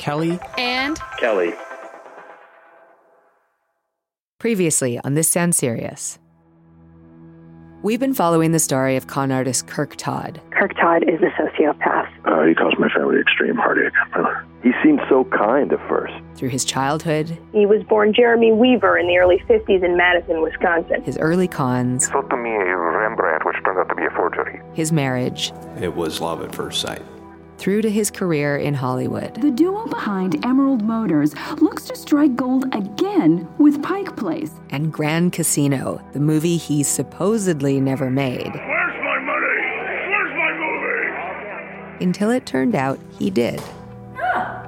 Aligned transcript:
Kelly, 0.00 0.40
and 0.56 0.98
Kelly. 1.18 1.52
Previously 4.38 4.98
on 5.04 5.12
This 5.12 5.28
Sounds 5.28 5.58
Serious. 5.58 6.18
We've 7.82 8.00
been 8.00 8.14
following 8.14 8.52
the 8.52 8.58
story 8.58 8.96
of 8.96 9.06
con 9.08 9.30
artist 9.30 9.66
Kirk 9.66 9.96
Todd. 9.96 10.40
Kirk 10.52 10.74
Todd 10.76 11.02
is 11.02 11.20
a 11.20 11.30
sociopath. 11.40 12.08
Uh, 12.24 12.44
he 12.46 12.54
caused 12.54 12.78
my 12.78 12.88
family 12.88 13.20
extreme 13.20 13.56
heartache. 13.56 13.92
He 14.62 14.72
seemed 14.82 15.00
so 15.10 15.24
kind 15.24 15.70
at 15.70 15.86
first. 15.86 16.14
Through 16.34 16.48
his 16.50 16.64
childhood, 16.64 17.36
He 17.52 17.66
was 17.66 17.82
born 17.82 18.14
Jeremy 18.14 18.52
Weaver 18.52 18.96
in 18.96 19.06
the 19.06 19.18
early 19.18 19.42
50s 19.48 19.84
in 19.84 19.98
Madison, 19.98 20.40
Wisconsin. 20.40 21.02
his 21.02 21.18
early 21.18 21.48
cons, 21.48 22.08
sold 22.10 22.30
to 22.30 22.36
me 22.38 22.50
a 22.50 22.74
Rembrandt, 22.76 23.44
which 23.44 23.56
turned 23.66 23.78
out 23.78 23.88
to 23.90 23.94
be 23.94 24.04
a 24.06 24.10
forgery. 24.16 24.62
his 24.72 24.92
marriage, 24.92 25.52
it 25.78 25.94
was 25.94 26.22
love 26.22 26.42
at 26.42 26.54
first 26.54 26.80
sight. 26.80 27.02
Through 27.60 27.82
to 27.82 27.90
his 27.90 28.10
career 28.10 28.56
in 28.56 28.72
Hollywood. 28.74 29.34
The 29.40 29.50
duo 29.50 29.86
behind 29.86 30.44
Emerald 30.44 30.82
Motors 30.82 31.34
looks 31.60 31.84
to 31.84 31.94
strike 31.96 32.34
gold 32.34 32.74
again 32.74 33.46
with 33.58 33.82
Pike 33.82 34.16
Place. 34.16 34.50
and 34.70 34.92
Grand 34.92 35.32
Casino, 35.32 36.00
the 36.12 36.20
movie 36.20 36.56
he 36.56 36.82
supposedly 36.82 37.80
never 37.80 38.10
made, 38.10 38.50
Where's 38.54 39.04
my 39.04 39.18
money? 39.18 39.62
Where's 40.08 40.34
my 40.36 40.52
movie? 40.58 42.04
until 42.04 42.30
it 42.30 42.46
turned 42.46 42.74
out 42.74 42.98
he 43.18 43.28
did. 43.30 43.60
Ah, 44.16 44.66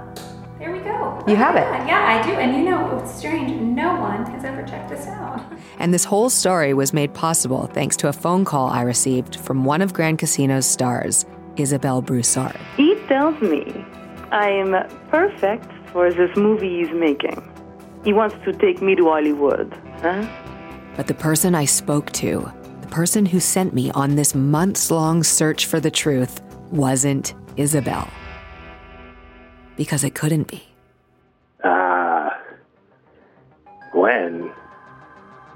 there 0.59 0.71
we 0.71 0.81
go. 0.81 1.25
You 1.27 1.35
have 1.37 1.57
it. 1.57 1.61
Yeah, 1.61 1.87
yeah, 1.87 2.21
I 2.21 2.27
do. 2.27 2.33
And 2.33 2.55
you 2.57 2.71
know, 2.71 2.99
it's 2.99 3.15
strange. 3.15 3.53
No 3.61 3.99
one 3.99 4.27
has 4.27 4.45
ever 4.45 4.63
checked 4.65 4.91
this 4.91 5.07
out. 5.07 5.41
And 5.79 5.95
this 5.95 6.05
whole 6.05 6.29
story 6.29 6.75
was 6.75 6.93
made 6.93 7.15
possible 7.15 7.67
thanks 7.69 7.97
to 7.99 8.09
a 8.09 8.13
phone 8.13 8.45
call 8.45 8.69
I 8.69 8.83
received 8.83 9.37
from 9.37 9.65
one 9.65 9.81
of 9.81 9.95
Grand 9.95 10.19
Casino's 10.19 10.67
stars, 10.67 11.25
Isabelle 11.57 12.03
Broussard. 12.03 12.59
He 12.77 12.95
tells 13.09 13.41
me 13.41 13.85
I'm 14.31 14.73
perfect 15.09 15.71
for 15.93 16.11
this 16.11 16.35
movie 16.37 16.81
he's 16.81 16.95
making. 16.95 17.43
He 18.05 18.13
wants 18.13 18.35
to 18.45 18.53
take 18.53 18.81
me 18.81 18.95
to 18.97 19.05
Hollywood. 19.05 19.73
Huh? 20.01 20.27
But 20.97 21.07
the 21.07 21.15
person 21.15 21.55
I 21.55 21.67
spoke 21.67 22.11
to, 22.13 22.51
the 22.81 22.87
person 22.89 23.27
who 23.27 23.41
sent 23.41 23.75
me 23.75 23.91
on 23.93 24.17
this 24.17 24.35
months 24.35 24.91
long 24.91 25.23
search 25.23 25.67
for 25.67 25.81
the 25.81 25.91
truth, 25.91 26.41
wasn't 26.71 27.35
Isabel. 27.57 28.09
Because 29.77 30.05
it 30.05 30.15
couldn't 30.15 30.49
be. 30.49 30.63
Uh, 31.63 32.31
Gwen. 33.93 34.51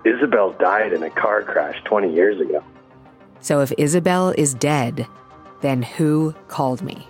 Isabel 0.05 0.52
died 0.52 0.92
in 0.92 1.02
a 1.02 1.11
car 1.11 1.42
crash 1.42 1.83
20 1.84 2.14
years 2.14 2.41
ago. 2.41 2.62
So 3.41 3.61
if 3.61 3.72
Isabel 3.77 4.30
is 4.36 4.55
dead, 4.55 5.06
then 5.60 5.82
who 5.82 6.34
called 6.48 6.82
me? 6.82 7.08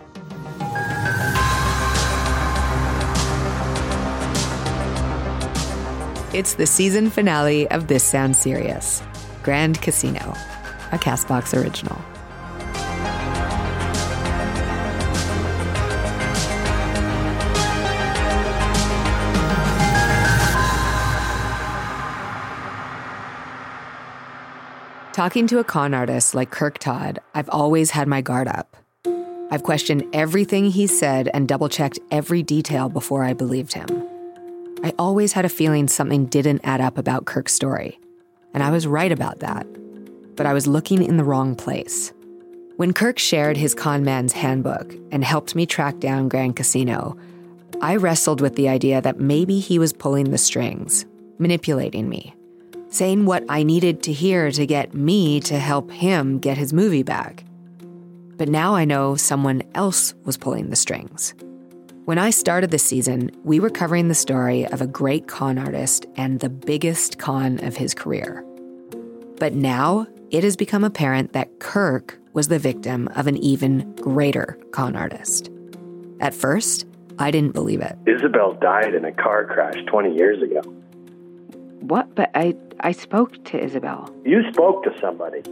It's 6.35 6.55
the 6.55 6.67
season 6.67 7.09
finale 7.09 7.71
of 7.71 7.87
This 7.87 8.05
Sounds 8.05 8.39
Serious 8.39 9.03
Grand 9.43 9.81
Casino, 9.81 10.35
a 10.93 10.99
Castbox 10.99 11.59
original. 11.59 11.99
Talking 25.17 25.47
to 25.47 25.61
a 25.61 25.65
con 25.65 25.95
artist 25.95 26.35
like 26.35 26.51
Kirk 26.51 26.77
Todd, 26.77 27.21
I've 27.35 27.49
always 27.49 27.93
had 27.93 28.07
my 28.07 28.21
guard 28.21 28.49
up. 28.49 28.77
I've 29.51 29.63
questioned 29.63 30.05
everything 30.13 30.67
he 30.67 30.87
said 30.87 31.31
and 31.33 31.49
double 31.49 31.71
checked 31.71 31.99
every 32.11 32.43
detail 32.43 32.91
before 32.91 33.25
I 33.25 33.33
believed 33.33 33.73
him. 33.73 33.87
I 34.85 34.93
always 34.99 35.33
had 35.33 35.47
a 35.47 35.49
feeling 35.49 35.89
something 35.89 36.27
didn't 36.27 36.61
add 36.65 36.83
up 36.83 36.99
about 36.99 37.25
Kirk's 37.25 37.55
story, 37.55 37.99
and 38.53 38.63
I 38.63 38.71
was 38.71 38.87
right 38.87 39.11
about 39.11 39.41
that. 39.41 39.67
But 40.37 40.45
I 40.45 40.53
was 40.53 40.67
looking 40.67 41.03
in 41.03 41.17
the 41.17 41.25
wrong 41.25 41.55
place. 41.55 42.13
When 42.77 42.93
Kirk 42.93 43.19
shared 43.19 43.57
his 43.57 43.75
con 43.75 44.05
man's 44.05 44.35
handbook 44.35 44.95
and 45.11 45.25
helped 45.25 45.55
me 45.55 45.65
track 45.65 45.99
down 45.99 46.29
Grand 46.29 46.57
Casino, 46.57 47.17
I 47.81 47.97
wrestled 47.97 48.43
with 48.43 48.57
the 48.57 48.69
idea 48.69 49.01
that 49.01 49.19
maybe 49.19 49.61
he 49.61 49.79
was 49.79 49.95
pulling 49.95 50.31
the 50.31 50.37
strings, 50.37 51.07
manipulating 51.39 52.07
me, 52.07 52.35
saying 52.89 53.27
what 53.27 53.45
I 53.49 53.63
needed 53.63 54.03
to 54.05 54.13
hear 54.13 54.51
to 54.51 54.67
get 54.67 54.95
me 54.95 55.41
to 55.41 55.59
help 55.59 55.91
him 55.91 56.39
get 56.39 56.59
his 56.59 56.73
movie 56.73 57.03
back. 57.03 57.45
But 58.37 58.49
now 58.49 58.75
I 58.75 58.85
know 58.85 59.17
someone 59.17 59.63
else 59.75 60.15
was 60.25 60.37
pulling 60.37 60.71
the 60.71 60.77
strings. 60.77 61.35
When 62.05 62.19
I 62.19 62.31
started 62.31 62.71
this 62.71 62.85
season, 62.85 63.31
we 63.43 63.59
were 63.59 63.71
covering 63.71 64.09
the 64.09 64.15
story 64.15 64.67
of 64.67 64.81
a 64.81 64.87
great 64.87 65.27
con 65.27 65.59
artist 65.59 66.07
and 66.17 66.39
the 66.39 66.49
biggest 66.49 67.19
con 67.19 67.59
of 67.65 67.77
his 67.77 67.95
career. 67.95 68.45
But 69.39 69.55
now 69.55 70.07
it 70.31 70.45
has 70.45 70.57
become 70.57 70.85
apparent 70.85 71.33
that 71.33 71.59
Kirk 71.59 72.19
was 72.33 72.49
the 72.49 72.59
victim 72.59 73.09
of 73.17 73.27
an 73.27 73.37
even 73.39 73.93
greater 73.97 74.59
con 74.71 74.95
artist. 74.95 75.51
At 76.21 76.35
first, 76.35 76.87
I 77.19 77.31
didn't 77.31 77.55
believe 77.55 77.81
it. 77.81 77.97
Isabel 78.07 78.53
died 78.53 78.95
in 78.95 79.05
a 79.05 79.13
car 79.13 79.45
crash 79.45 79.77
20 79.87 80.15
years 80.15 80.43
ago. 80.43 80.63
What? 81.81 82.15
But 82.15 82.31
I, 82.35 82.55
I 82.81 82.93
spoke 82.93 83.45
to 83.47 83.63
Isabel. 83.63 84.15
You 84.25 84.43
spoke 84.53 84.85
to 84.85 84.95
somebody, 85.01 85.43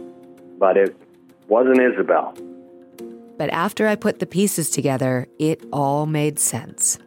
but 0.57 0.77
it 0.77 0.95
wasn't 1.47 1.79
Isabel. 1.81 2.33
But 3.37 3.49
after 3.49 3.87
I 3.87 3.95
put 3.95 4.19
the 4.19 4.25
pieces 4.25 4.69
together, 4.69 5.27
it 5.39 5.63
all 5.71 6.05
made 6.05 6.39
sense. 6.39 6.97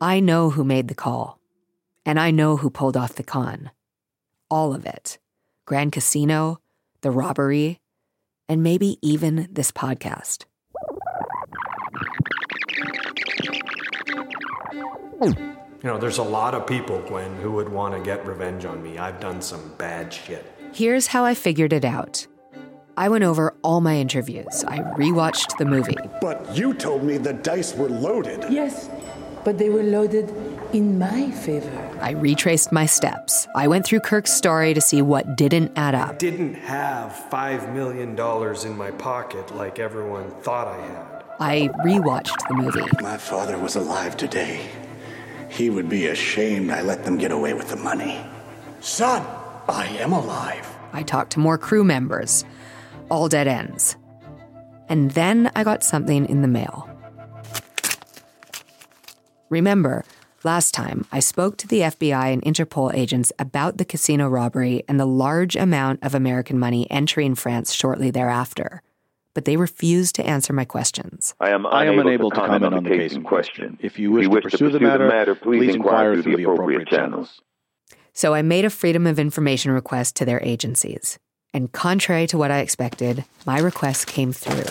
I 0.00 0.20
know 0.20 0.50
who 0.50 0.64
made 0.64 0.88
the 0.88 0.94
call, 0.94 1.38
and 2.06 2.18
I 2.18 2.30
know 2.30 2.56
who 2.56 2.70
pulled 2.70 2.96
off 2.96 3.14
the 3.14 3.22
con. 3.22 3.70
All 4.50 4.74
of 4.74 4.86
it 4.86 5.18
Grand 5.66 5.92
Casino, 5.92 6.58
the 7.02 7.10
robbery, 7.10 7.80
and 8.48 8.62
maybe 8.62 8.98
even 9.02 9.46
this 9.52 9.70
podcast. 9.70 10.46
You 15.82 15.88
know, 15.88 15.96
there's 15.96 16.18
a 16.18 16.22
lot 16.22 16.54
of 16.54 16.66
people, 16.66 17.00
Gwen, 17.00 17.36
who 17.36 17.52
would 17.52 17.70
want 17.70 17.94
to 17.94 18.02
get 18.02 18.26
revenge 18.26 18.66
on 18.66 18.82
me. 18.82 18.98
I've 18.98 19.18
done 19.18 19.40
some 19.40 19.72
bad 19.78 20.12
shit. 20.12 20.44
Here's 20.74 21.06
how 21.06 21.24
I 21.24 21.34
figured 21.34 21.72
it 21.72 21.86
out. 21.86 22.26
I 22.98 23.08
went 23.08 23.24
over 23.24 23.56
all 23.62 23.80
my 23.80 23.96
interviews. 23.96 24.62
I 24.68 24.80
rewatched 24.80 25.56
the 25.56 25.64
movie. 25.64 25.96
But 26.20 26.54
you 26.54 26.74
told 26.74 27.02
me 27.02 27.16
the 27.16 27.32
dice 27.32 27.74
were 27.74 27.88
loaded. 27.88 28.44
Yes, 28.50 28.90
but 29.42 29.56
they 29.56 29.70
were 29.70 29.82
loaded 29.82 30.28
in 30.74 30.98
my 30.98 31.30
favor. 31.30 31.98
I 32.02 32.10
retraced 32.10 32.72
my 32.72 32.84
steps. 32.84 33.48
I 33.56 33.66
went 33.66 33.86
through 33.86 34.00
Kirk's 34.00 34.34
story 34.34 34.74
to 34.74 34.82
see 34.82 35.00
what 35.00 35.34
didn't 35.34 35.72
add 35.76 35.94
up. 35.94 36.08
I 36.08 36.12
up. 36.12 36.18
didn't 36.18 36.54
have 36.56 37.12
$5 37.30 37.72
million 37.72 38.10
in 38.66 38.76
my 38.76 38.90
pocket 38.90 39.56
like 39.56 39.78
everyone 39.78 40.30
thought 40.42 40.68
I 40.68 40.86
had. 40.86 41.24
I 41.40 41.68
rewatched 41.86 42.48
the 42.48 42.54
movie. 42.54 42.86
My 43.00 43.16
father 43.16 43.56
was 43.58 43.76
alive 43.76 44.18
today. 44.18 44.68
He 45.50 45.68
would 45.68 45.88
be 45.88 46.06
ashamed 46.06 46.70
I 46.70 46.80
let 46.80 47.04
them 47.04 47.18
get 47.18 47.32
away 47.32 47.54
with 47.54 47.68
the 47.68 47.76
money. 47.76 48.24
Son, 48.80 49.26
I 49.68 49.86
am 49.98 50.12
alive. 50.12 50.66
I 50.92 51.02
talked 51.02 51.32
to 51.32 51.40
more 51.40 51.58
crew 51.58 51.84
members. 51.84 52.44
All 53.10 53.28
dead 53.28 53.48
ends. 53.48 53.96
And 54.88 55.10
then 55.10 55.50
I 55.54 55.64
got 55.64 55.82
something 55.82 56.26
in 56.26 56.42
the 56.42 56.48
mail. 56.48 56.88
Remember, 59.48 60.04
last 60.44 60.72
time 60.72 61.04
I 61.10 61.18
spoke 61.18 61.56
to 61.58 61.68
the 61.68 61.80
FBI 61.80 62.32
and 62.32 62.42
Interpol 62.42 62.94
agents 62.94 63.32
about 63.38 63.76
the 63.76 63.84
casino 63.84 64.28
robbery 64.28 64.84
and 64.88 64.98
the 64.98 65.06
large 65.06 65.56
amount 65.56 65.98
of 66.02 66.14
American 66.14 66.58
money 66.58 66.88
entering 66.90 67.34
France 67.34 67.72
shortly 67.72 68.12
thereafter. 68.12 68.82
But 69.34 69.44
they 69.44 69.56
refused 69.56 70.16
to 70.16 70.26
answer 70.26 70.52
my 70.52 70.64
questions. 70.64 71.34
I 71.38 71.50
am 71.50 71.66
I 71.66 71.84
am 71.84 71.94
unable, 71.94 72.08
unable 72.08 72.30
to 72.30 72.36
comment 72.36 72.64
on 72.64 72.82
the 72.82 72.90
case 72.90 73.12
in 73.12 73.22
question. 73.22 73.78
If 73.80 73.98
you 73.98 74.10
wish, 74.10 74.26
to, 74.26 74.40
pursue 74.40 74.70
the 74.70 74.80
matter, 74.80 75.34
please 75.34 75.74
inquire 75.74 76.20
through 76.20 76.36
the 76.36 76.42
appropriate 76.42 76.88
channels. 76.88 77.40
So 78.12 78.34
I 78.34 78.42
made 78.42 78.64
a 78.64 78.70
Freedom 78.70 79.06
of 79.06 79.18
Information 79.18 79.70
request 79.70 80.16
to 80.16 80.24
their 80.24 80.42
agencies. 80.42 81.18
And 81.54 81.72
contrary 81.72 82.26
to 82.28 82.38
what 82.38 82.50
I 82.50 82.58
expected, 82.58 83.24
my 83.46 83.58
request 83.58 84.06
came 84.06 84.32
through. 84.32 84.64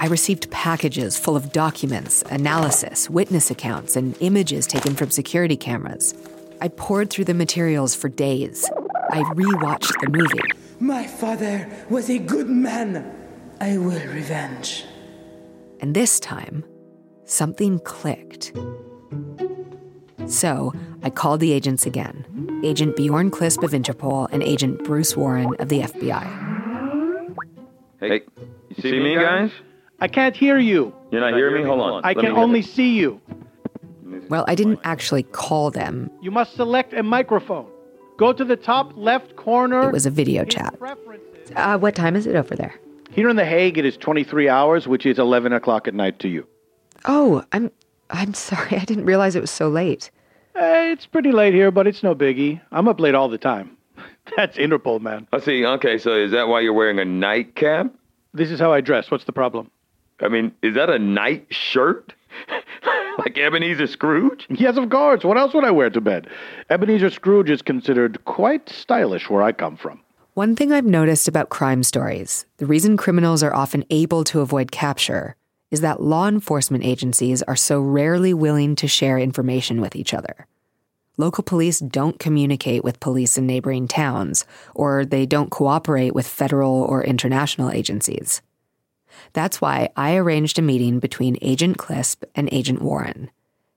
I 0.00 0.06
received 0.06 0.50
packages 0.50 1.18
full 1.18 1.34
of 1.34 1.52
documents, 1.52 2.22
analysis, 2.30 3.10
witness 3.10 3.50
accounts, 3.50 3.96
and 3.96 4.16
images 4.20 4.66
taken 4.66 4.94
from 4.94 5.10
security 5.10 5.56
cameras. 5.56 6.14
I 6.60 6.68
poured 6.68 7.10
through 7.10 7.24
the 7.24 7.34
materials 7.34 7.94
for 7.94 8.08
days. 8.08 8.70
I 9.10 9.22
rewatched 9.34 9.92
the 10.00 10.10
movie. 10.10 10.40
My 10.80 11.06
father 11.06 11.68
was 11.90 12.08
a 12.10 12.18
good 12.18 12.48
man. 12.48 13.17
I 13.60 13.76
will 13.78 14.06
revenge. 14.08 14.84
And 15.80 15.94
this 15.94 16.20
time, 16.20 16.64
something 17.24 17.78
clicked. 17.80 18.52
So 20.26 20.72
I 21.02 21.10
called 21.10 21.40
the 21.40 21.52
agents 21.52 21.86
again 21.86 22.24
Agent 22.64 22.96
Bjorn 22.96 23.30
Clisp 23.30 23.62
of 23.62 23.70
Interpol 23.70 24.28
and 24.32 24.42
Agent 24.42 24.84
Bruce 24.84 25.16
Warren 25.16 25.54
of 25.58 25.68
the 25.68 25.80
FBI. 25.80 27.34
Hey, 28.00 28.20
you 28.68 28.82
see 28.82 29.00
me, 29.00 29.14
guys? 29.16 29.50
I 30.00 30.08
can't 30.08 30.36
hear 30.36 30.58
you. 30.58 30.94
You're 31.10 31.20
not 31.20 31.34
hearing 31.34 31.62
me? 31.62 31.68
Hold 31.68 31.80
on. 31.80 32.04
I 32.04 32.08
Let 32.12 32.18
can 32.24 32.34
me- 32.34 32.40
only 32.40 32.62
see 32.62 32.94
you. 32.94 33.20
Well, 34.28 34.44
I 34.46 34.54
didn't 34.54 34.80
actually 34.84 35.22
call 35.22 35.70
them. 35.70 36.10
You 36.20 36.30
must 36.30 36.54
select 36.54 36.92
a 36.92 37.02
microphone. 37.02 37.66
Go 38.18 38.32
to 38.32 38.44
the 38.44 38.56
top 38.56 38.92
left 38.96 39.36
corner. 39.36 39.88
It 39.88 39.92
was 39.92 40.06
a 40.06 40.10
video 40.10 40.44
chat. 40.44 40.76
Uh, 41.56 41.78
what 41.78 41.94
time 41.94 42.14
is 42.16 42.26
it 42.26 42.34
over 42.36 42.54
there? 42.54 42.74
Here 43.10 43.28
in 43.28 43.36
The 43.36 43.44
Hague, 43.44 43.78
it 43.78 43.84
is 43.84 43.96
23 43.96 44.48
hours, 44.48 44.86
which 44.86 45.06
is 45.06 45.18
11 45.18 45.52
o'clock 45.52 45.88
at 45.88 45.94
night 45.94 46.18
to 46.20 46.28
you. 46.28 46.46
Oh, 47.06 47.42
I'm 47.52 47.70
I'm 48.10 48.34
sorry. 48.34 48.76
I 48.76 48.84
didn't 48.84 49.04
realize 49.04 49.36
it 49.36 49.40
was 49.40 49.50
so 49.50 49.68
late. 49.68 50.10
Eh, 50.54 50.92
it's 50.92 51.06
pretty 51.06 51.32
late 51.32 51.54
here, 51.54 51.70
but 51.70 51.86
it's 51.86 52.02
no 52.02 52.14
biggie. 52.14 52.60
I'm 52.72 52.88
up 52.88 53.00
late 53.00 53.14
all 53.14 53.28
the 53.28 53.38
time. 53.38 53.76
That's 54.36 54.56
Interpol, 54.56 55.00
man. 55.00 55.26
I 55.32 55.40
see. 55.40 55.64
Okay, 55.64 55.98
so 55.98 56.14
is 56.14 56.32
that 56.32 56.48
why 56.48 56.60
you're 56.60 56.72
wearing 56.72 56.98
a 56.98 57.04
nightcap? 57.04 57.92
This 58.34 58.50
is 58.50 58.60
how 58.60 58.72
I 58.72 58.80
dress. 58.80 59.10
What's 59.10 59.24
the 59.24 59.32
problem? 59.32 59.70
I 60.20 60.28
mean, 60.28 60.52
is 60.62 60.74
that 60.74 60.90
a 60.90 60.98
night 60.98 61.46
shirt? 61.50 62.12
like 63.18 63.38
Ebenezer 63.38 63.86
Scrooge? 63.86 64.46
Yes, 64.50 64.76
of 64.76 64.90
course. 64.90 65.24
What 65.24 65.38
else 65.38 65.54
would 65.54 65.64
I 65.64 65.70
wear 65.70 65.90
to 65.90 66.00
bed? 66.00 66.28
Ebenezer 66.70 67.10
Scrooge 67.10 67.50
is 67.50 67.62
considered 67.62 68.24
quite 68.24 68.68
stylish 68.68 69.30
where 69.30 69.42
I 69.42 69.52
come 69.52 69.76
from. 69.76 70.00
One 70.38 70.54
thing 70.54 70.70
I've 70.70 70.86
noticed 70.86 71.26
about 71.26 71.48
crime 71.48 71.82
stories, 71.82 72.46
the 72.58 72.66
reason 72.66 72.96
criminals 72.96 73.42
are 73.42 73.52
often 73.52 73.84
able 73.90 74.22
to 74.22 74.40
avoid 74.40 74.70
capture, 74.70 75.34
is 75.72 75.80
that 75.80 76.00
law 76.00 76.28
enforcement 76.28 76.84
agencies 76.84 77.42
are 77.42 77.56
so 77.56 77.80
rarely 77.80 78.32
willing 78.32 78.76
to 78.76 78.86
share 78.86 79.18
information 79.18 79.80
with 79.80 79.96
each 79.96 80.14
other. 80.14 80.46
Local 81.16 81.42
police 81.42 81.80
don't 81.80 82.20
communicate 82.20 82.84
with 82.84 83.00
police 83.00 83.36
in 83.36 83.48
neighboring 83.48 83.88
towns, 83.88 84.44
or 84.76 85.04
they 85.04 85.26
don't 85.26 85.50
cooperate 85.50 86.14
with 86.14 86.28
federal 86.28 86.84
or 86.84 87.02
international 87.02 87.72
agencies. 87.72 88.40
That's 89.32 89.60
why 89.60 89.88
I 89.96 90.14
arranged 90.14 90.56
a 90.60 90.62
meeting 90.62 91.00
between 91.00 91.36
Agent 91.42 91.78
Clisp 91.78 92.22
and 92.36 92.48
Agent 92.52 92.80
Warren. 92.80 93.32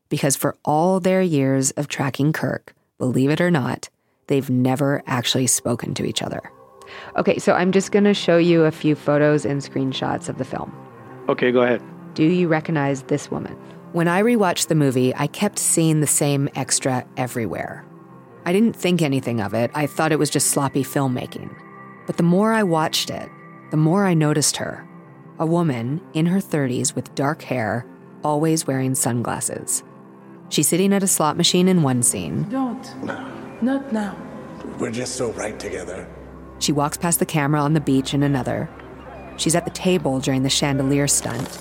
Because 0.09 0.35
for 0.35 0.55
all 0.63 0.99
their 0.99 1.23
years 1.23 1.71
of 1.71 1.87
tracking 1.87 2.31
Kirk, 2.31 2.75
believe 2.99 3.31
it 3.31 3.41
or 3.41 3.49
not, 3.49 3.89
they've 4.31 4.49
never 4.49 5.03
actually 5.07 5.45
spoken 5.45 5.93
to 5.93 6.05
each 6.05 6.21
other. 6.23 6.41
Okay, 7.17 7.37
so 7.37 7.53
I'm 7.53 7.71
just 7.71 7.91
going 7.91 8.05
to 8.05 8.13
show 8.13 8.37
you 8.37 8.63
a 8.63 8.71
few 8.71 8.95
photos 8.95 9.45
and 9.45 9.61
screenshots 9.61 10.29
of 10.29 10.37
the 10.37 10.45
film. 10.45 10.73
Okay, 11.27 11.51
go 11.51 11.61
ahead. 11.61 11.83
Do 12.13 12.23
you 12.23 12.47
recognize 12.47 13.03
this 13.03 13.29
woman? 13.29 13.53
When 13.91 14.07
I 14.07 14.21
rewatched 14.21 14.67
the 14.67 14.75
movie, 14.75 15.13
I 15.15 15.27
kept 15.27 15.59
seeing 15.59 15.99
the 15.99 16.07
same 16.07 16.49
extra 16.55 17.05
everywhere. 17.17 17.85
I 18.45 18.53
didn't 18.53 18.75
think 18.75 19.01
anything 19.01 19.41
of 19.41 19.53
it, 19.53 19.69
I 19.73 19.85
thought 19.85 20.13
it 20.13 20.19
was 20.19 20.29
just 20.29 20.47
sloppy 20.47 20.83
filmmaking. 20.83 21.53
But 22.07 22.17
the 22.17 22.23
more 22.23 22.53
I 22.53 22.63
watched 22.63 23.09
it, 23.09 23.29
the 23.69 23.77
more 23.77 24.05
I 24.05 24.13
noticed 24.13 24.57
her. 24.57 24.87
A 25.39 25.45
woman 25.45 26.01
in 26.13 26.25
her 26.25 26.39
30s 26.39 26.95
with 26.95 27.13
dark 27.15 27.41
hair, 27.41 27.85
always 28.23 28.65
wearing 28.65 28.95
sunglasses. 28.95 29.83
She's 30.49 30.67
sitting 30.67 30.93
at 30.93 31.03
a 31.03 31.07
slot 31.07 31.37
machine 31.37 31.67
in 31.67 31.83
one 31.83 32.01
scene. 32.01 32.43
Don't. 32.49 33.30
Not 33.61 33.91
now. 33.93 34.17
We're 34.79 34.91
just 34.91 35.15
so 35.15 35.31
right 35.33 35.59
together. 35.59 36.07
She 36.59 36.71
walks 36.71 36.97
past 36.97 37.19
the 37.19 37.25
camera 37.25 37.61
on 37.61 37.73
the 37.73 37.79
beach 37.79 38.13
in 38.13 38.23
another. 38.23 38.69
She's 39.37 39.55
at 39.55 39.65
the 39.65 39.71
table 39.71 40.19
during 40.19 40.43
the 40.43 40.49
chandelier 40.49 41.07
stunt. 41.07 41.59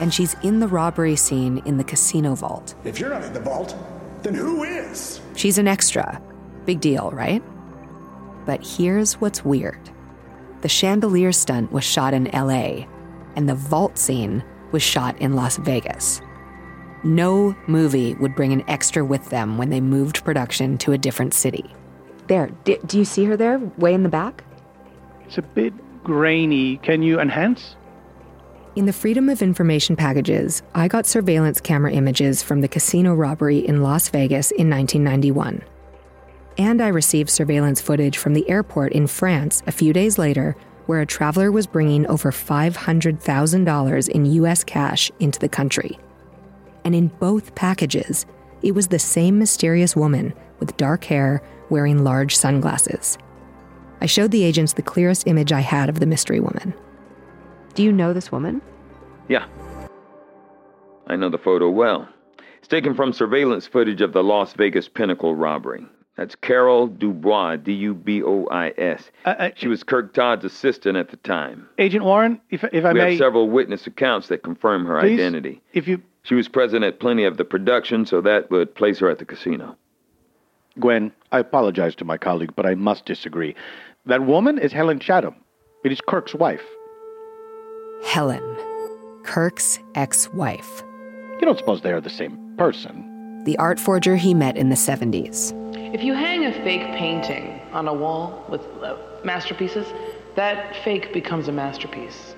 And 0.00 0.12
she's 0.12 0.34
in 0.42 0.58
the 0.58 0.66
robbery 0.66 1.14
scene 1.14 1.62
in 1.64 1.76
the 1.76 1.84
casino 1.84 2.34
vault. 2.34 2.74
If 2.84 2.98
you're 2.98 3.10
not 3.10 3.22
in 3.22 3.32
the 3.32 3.40
vault, 3.40 3.76
then 4.22 4.34
who 4.34 4.64
is? 4.64 5.20
She's 5.36 5.58
an 5.58 5.68
extra. 5.68 6.20
Big 6.64 6.80
deal, 6.80 7.10
right? 7.12 7.42
But 8.44 8.66
here's 8.66 9.14
what's 9.20 9.44
weird 9.44 9.90
the 10.62 10.68
chandelier 10.68 11.32
stunt 11.32 11.72
was 11.72 11.82
shot 11.82 12.14
in 12.14 12.24
LA, 12.32 12.86
and 13.34 13.48
the 13.48 13.54
vault 13.54 13.98
scene 13.98 14.44
was 14.70 14.82
shot 14.82 15.18
in 15.20 15.34
Las 15.34 15.56
Vegas. 15.56 16.20
No 17.04 17.56
movie 17.66 18.14
would 18.14 18.34
bring 18.36 18.52
an 18.52 18.64
extra 18.68 19.04
with 19.04 19.28
them 19.30 19.58
when 19.58 19.70
they 19.70 19.80
moved 19.80 20.24
production 20.24 20.78
to 20.78 20.92
a 20.92 20.98
different 20.98 21.34
city. 21.34 21.74
There, 22.28 22.50
d- 22.64 22.78
do 22.86 22.98
you 22.98 23.04
see 23.04 23.24
her 23.24 23.36
there, 23.36 23.58
way 23.76 23.92
in 23.92 24.04
the 24.04 24.08
back? 24.08 24.44
It's 25.26 25.38
a 25.38 25.42
bit 25.42 25.74
grainy. 26.04 26.76
Can 26.78 27.02
you 27.02 27.20
enhance? 27.20 27.76
In 28.76 28.86
the 28.86 28.92
Freedom 28.92 29.28
of 29.28 29.42
Information 29.42 29.96
packages, 29.96 30.62
I 30.74 30.88
got 30.88 31.04
surveillance 31.04 31.60
camera 31.60 31.92
images 31.92 32.42
from 32.42 32.60
the 32.60 32.68
casino 32.68 33.14
robbery 33.14 33.58
in 33.58 33.82
Las 33.82 34.08
Vegas 34.08 34.50
in 34.52 34.70
1991. 34.70 35.62
And 36.58 36.80
I 36.80 36.88
received 36.88 37.30
surveillance 37.30 37.80
footage 37.80 38.16
from 38.16 38.34
the 38.34 38.48
airport 38.48 38.92
in 38.92 39.06
France 39.06 39.62
a 39.66 39.72
few 39.72 39.92
days 39.92 40.18
later, 40.18 40.56
where 40.86 41.00
a 41.00 41.06
traveler 41.06 41.50
was 41.50 41.66
bringing 41.66 42.06
over 42.06 42.30
$500,000 42.30 44.08
in 44.08 44.26
US 44.26 44.64
cash 44.64 45.10
into 45.18 45.38
the 45.38 45.48
country. 45.48 45.98
And 46.84 46.94
in 46.94 47.08
both 47.08 47.54
packages, 47.54 48.26
it 48.62 48.74
was 48.74 48.88
the 48.88 48.98
same 48.98 49.38
mysterious 49.38 49.96
woman 49.96 50.34
with 50.60 50.76
dark 50.76 51.04
hair 51.04 51.42
wearing 51.70 52.04
large 52.04 52.36
sunglasses. 52.36 53.18
I 54.00 54.06
showed 54.06 54.30
the 54.30 54.44
agents 54.44 54.72
the 54.72 54.82
clearest 54.82 55.26
image 55.26 55.52
I 55.52 55.60
had 55.60 55.88
of 55.88 56.00
the 56.00 56.06
mystery 56.06 56.40
woman. 56.40 56.74
Do 57.74 57.82
you 57.82 57.92
know 57.92 58.12
this 58.12 58.32
woman? 58.32 58.60
Yeah. 59.28 59.46
I 61.06 61.16
know 61.16 61.28
the 61.28 61.38
photo 61.38 61.70
well. 61.70 62.08
It's 62.58 62.68
taken 62.68 62.94
from 62.94 63.12
surveillance 63.12 63.66
footage 63.66 64.00
of 64.00 64.12
the 64.12 64.22
Las 64.22 64.54
Vegas 64.54 64.88
Pinnacle 64.88 65.34
robbery. 65.34 65.86
That's 66.16 66.34
Carol 66.34 66.88
Dubois, 66.88 67.56
D 67.56 67.72
U 67.72 67.94
B 67.94 68.22
O 68.22 68.46
I 68.50 68.72
S. 68.76 69.10
Uh, 69.24 69.30
uh, 69.30 69.50
she 69.56 69.66
was 69.66 69.82
Kirk 69.82 70.12
Todd's 70.12 70.44
assistant 70.44 70.96
at 70.96 71.08
the 71.10 71.16
time. 71.18 71.66
Agent 71.78 72.04
Warren, 72.04 72.40
if, 72.50 72.64
if 72.64 72.84
I 72.84 72.92
we 72.92 73.00
may. 73.00 73.10
have 73.10 73.18
several 73.18 73.48
witness 73.48 73.86
accounts 73.86 74.28
that 74.28 74.42
confirm 74.42 74.84
her 74.84 75.00
Please, 75.00 75.18
identity. 75.18 75.62
If 75.72 75.88
you. 75.88 76.02
She 76.22 76.34
was 76.34 76.48
present 76.48 76.84
at 76.84 77.00
plenty 77.00 77.24
of 77.24 77.36
the 77.36 77.44
production, 77.44 78.06
so 78.06 78.20
that 78.20 78.50
would 78.50 78.74
place 78.74 79.00
her 79.00 79.10
at 79.10 79.18
the 79.18 79.24
casino. 79.24 79.76
Gwen, 80.78 81.12
I 81.32 81.40
apologize 81.40 81.94
to 81.96 82.04
my 82.04 82.16
colleague, 82.16 82.54
but 82.54 82.64
I 82.64 82.74
must 82.74 83.04
disagree. 83.04 83.54
That 84.06 84.24
woman 84.24 84.58
is 84.58 84.72
Helen 84.72 85.00
Chatham. 85.00 85.34
It 85.84 85.92
is 85.92 86.00
Kirk's 86.00 86.34
wife. 86.34 86.62
Helen, 88.04 88.42
Kirk's 89.24 89.78
ex 89.94 90.28
wife. 90.32 90.82
You 91.40 91.46
don't 91.46 91.58
suppose 91.58 91.82
they 91.82 91.92
are 91.92 92.00
the 92.00 92.10
same 92.10 92.54
person? 92.56 93.42
The 93.44 93.58
art 93.58 93.80
forger 93.80 94.16
he 94.16 94.32
met 94.32 94.56
in 94.56 94.68
the 94.68 94.76
70s. 94.76 95.52
If 95.92 96.04
you 96.04 96.14
hang 96.14 96.44
a 96.44 96.52
fake 96.62 96.86
painting 96.96 97.60
on 97.72 97.88
a 97.88 97.94
wall 97.94 98.44
with 98.48 98.60
uh, 98.82 98.96
masterpieces, 99.24 99.86
that 100.36 100.76
fake 100.84 101.12
becomes 101.12 101.48
a 101.48 101.52
masterpiece. 101.52 102.34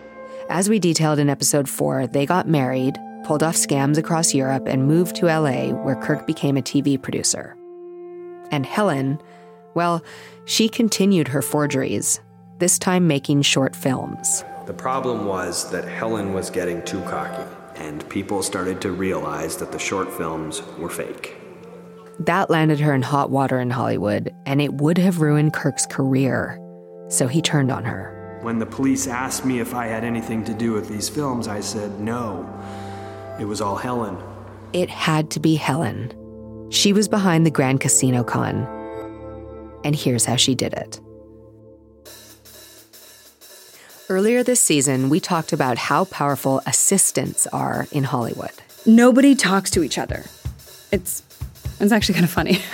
As 0.48 0.68
we 0.68 0.78
detailed 0.78 1.18
in 1.18 1.28
episode 1.30 1.68
4, 1.68 2.06
they 2.06 2.26
got 2.26 2.48
married, 2.48 2.98
pulled 3.24 3.42
off 3.42 3.56
scams 3.56 3.98
across 3.98 4.34
Europe, 4.34 4.66
and 4.66 4.86
moved 4.86 5.16
to 5.16 5.26
LA, 5.26 5.70
where 5.70 5.96
Kirk 5.96 6.26
became 6.26 6.56
a 6.56 6.62
TV 6.62 7.00
producer. 7.00 7.56
And 8.50 8.64
Helen, 8.64 9.20
well, 9.74 10.04
she 10.44 10.68
continued 10.68 11.28
her 11.28 11.42
forgeries, 11.42 12.20
this 12.58 12.78
time 12.78 13.06
making 13.06 13.42
short 13.42 13.74
films. 13.74 14.44
The 14.66 14.74
problem 14.74 15.26
was 15.26 15.70
that 15.70 15.88
Helen 15.88 16.32
was 16.32 16.50
getting 16.50 16.82
too 16.84 17.00
cocky, 17.02 17.42
and 17.76 18.08
people 18.08 18.42
started 18.42 18.80
to 18.82 18.92
realize 18.92 19.56
that 19.56 19.72
the 19.72 19.78
short 19.78 20.12
films 20.12 20.62
were 20.78 20.90
fake. 20.90 21.36
That 22.20 22.48
landed 22.48 22.78
her 22.80 22.94
in 22.94 23.02
hot 23.02 23.30
water 23.30 23.58
in 23.58 23.70
Hollywood, 23.70 24.32
and 24.46 24.62
it 24.62 24.74
would 24.74 24.98
have 24.98 25.20
ruined 25.20 25.52
Kirk's 25.52 25.86
career. 25.86 26.60
So 27.08 27.26
he 27.26 27.42
turned 27.42 27.72
on 27.72 27.84
her. 27.84 28.38
When 28.42 28.58
the 28.58 28.66
police 28.66 29.06
asked 29.06 29.44
me 29.44 29.58
if 29.58 29.74
I 29.74 29.86
had 29.86 30.04
anything 30.04 30.44
to 30.44 30.54
do 30.54 30.72
with 30.72 30.88
these 30.88 31.08
films, 31.08 31.48
I 31.48 31.60
said 31.60 31.98
no. 32.00 32.48
It 33.38 33.46
was 33.46 33.60
all 33.60 33.76
Helen. 33.76 34.16
It 34.72 34.88
had 34.88 35.30
to 35.32 35.40
be 35.40 35.56
Helen. 35.56 36.12
She 36.70 36.92
was 36.92 37.08
behind 37.08 37.44
the 37.44 37.50
Grand 37.50 37.80
Casino 37.80 38.22
Con. 38.22 38.66
And 39.84 39.96
here's 39.96 40.24
how 40.24 40.36
she 40.36 40.54
did 40.54 40.72
it. 40.72 41.00
Earlier 44.08 44.42
this 44.42 44.60
season, 44.60 45.08
we 45.08 45.18
talked 45.18 45.52
about 45.52 45.78
how 45.78 46.04
powerful 46.04 46.60
assistants 46.66 47.46
are 47.48 47.88
in 47.90 48.04
Hollywood. 48.04 48.52
Nobody 48.86 49.34
talks 49.34 49.70
to 49.70 49.82
each 49.82 49.98
other. 49.98 50.24
It's 50.92 51.22
it's 51.80 51.90
actually 51.92 52.14
kind 52.14 52.24
of 52.24 52.30
funny. 52.30 52.58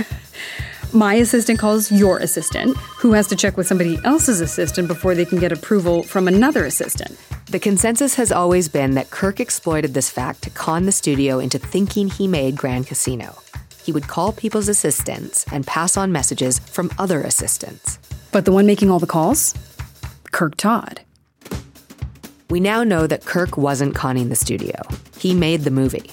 My 0.93 1.15
assistant 1.15 1.61
calls 1.61 1.93
your 1.93 2.19
assistant, 2.19 2.77
who 2.77 3.13
has 3.13 3.29
to 3.29 3.37
check 3.37 3.57
with 3.57 3.69
somebody 3.69 4.01
else's 4.05 4.41
assistant 4.41 4.89
before 4.89 5.15
they 5.15 5.25
can 5.25 5.39
get 5.39 5.53
approval 5.53 6.03
from 6.03 6.27
another 6.27 6.65
assistant. 6.65 7.17
The 7.47 7.61
consensus 7.61 8.17
has 8.17 8.33
always 8.33 8.69
been 8.69 8.95
that 8.95 9.11
Kirk 9.11 9.39
exploited 9.39 9.95
this 9.95 10.11
fact 10.11 10.43
to 10.43 10.51
con 10.51 10.87
the 10.87 10.93
studio 10.93 11.39
into 11.39 11.61
thinking 11.61 12.09
he 12.09 12.27
made 12.27 12.57
Grand 12.57 12.89
Casino. 12.89 13.37
He 13.85 13.93
would 13.93 14.09
call 14.09 14.33
people's 14.33 14.69
assistants 14.69 15.47
and 15.53 15.65
pass 15.65 15.97
on 15.97 16.11
messages 16.11 16.59
from 16.59 16.91
other 16.99 17.23
assistants. 17.23 18.01
But 18.33 18.45
the 18.45 18.53
one 18.53 18.67
making 18.67 18.91
all 18.91 18.99
the 18.99 19.07
calls? 19.07 19.55
Kirk 20.33 20.57
Todd. 20.57 21.03
We 22.49 22.59
now 22.59 22.83
know 22.83 23.07
that 23.07 23.25
Kirk 23.25 23.57
wasn't 23.57 23.95
conning 23.95 24.29
the 24.29 24.35
studio. 24.35 24.75
He 25.19 25.35
made 25.35 25.61
the 25.61 25.71
movie. 25.71 26.11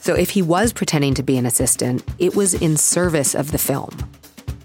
So 0.00 0.14
if 0.14 0.30
he 0.30 0.40
was 0.40 0.72
pretending 0.72 1.12
to 1.14 1.22
be 1.22 1.36
an 1.36 1.44
assistant, 1.44 2.02
it 2.18 2.34
was 2.34 2.54
in 2.54 2.78
service 2.78 3.34
of 3.34 3.52
the 3.52 3.58
film. 3.58 3.90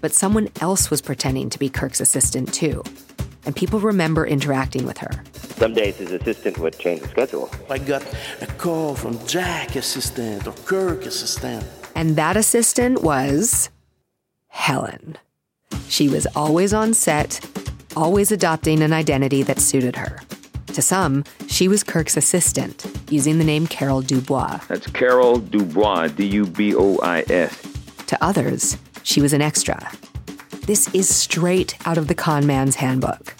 But 0.00 0.12
someone 0.12 0.48
else 0.60 0.90
was 0.90 1.00
pretending 1.00 1.50
to 1.50 1.58
be 1.58 1.68
Kirk's 1.68 2.00
assistant 2.00 2.52
too. 2.52 2.82
And 3.44 3.56
people 3.56 3.80
remember 3.80 4.26
interacting 4.26 4.86
with 4.86 4.98
her. 4.98 5.24
Some 5.56 5.74
days 5.74 5.96
his 5.96 6.12
assistant 6.12 6.58
would 6.58 6.78
change 6.78 7.00
the 7.02 7.08
schedule. 7.08 7.50
I 7.68 7.78
got 7.78 8.02
a 8.40 8.46
call 8.46 8.94
from 8.94 9.24
Jack 9.26 9.76
assistant 9.76 10.46
or 10.46 10.52
Kirk 10.64 11.06
assistant. 11.06 11.64
And 11.94 12.16
that 12.16 12.36
assistant 12.36 13.02
was 13.02 13.70
Helen. 14.48 15.18
She 15.88 16.08
was 16.08 16.26
always 16.36 16.72
on 16.72 16.94
set, 16.94 17.40
always 17.96 18.30
adopting 18.30 18.82
an 18.82 18.92
identity 18.92 19.42
that 19.42 19.58
suited 19.58 19.96
her. 19.96 20.20
To 20.68 20.82
some, 20.82 21.24
she 21.48 21.66
was 21.66 21.82
Kirk's 21.82 22.16
assistant, 22.16 22.86
using 23.10 23.38
the 23.38 23.44
name 23.44 23.66
Carol 23.66 24.02
Dubois. 24.02 24.60
That's 24.68 24.86
Carol 24.86 25.38
Dubois, 25.38 26.08
D 26.08 26.26
U 26.26 26.46
B 26.46 26.74
O 26.76 26.98
I 27.02 27.24
S. 27.28 27.60
To 28.06 28.24
others, 28.24 28.76
she 29.10 29.20
was 29.20 29.32
an 29.32 29.42
extra. 29.42 29.90
This 30.66 30.94
is 30.94 31.12
straight 31.12 31.76
out 31.84 31.98
of 31.98 32.06
the 32.06 32.14
con 32.14 32.46
man's 32.46 32.76
handbook. 32.76 33.34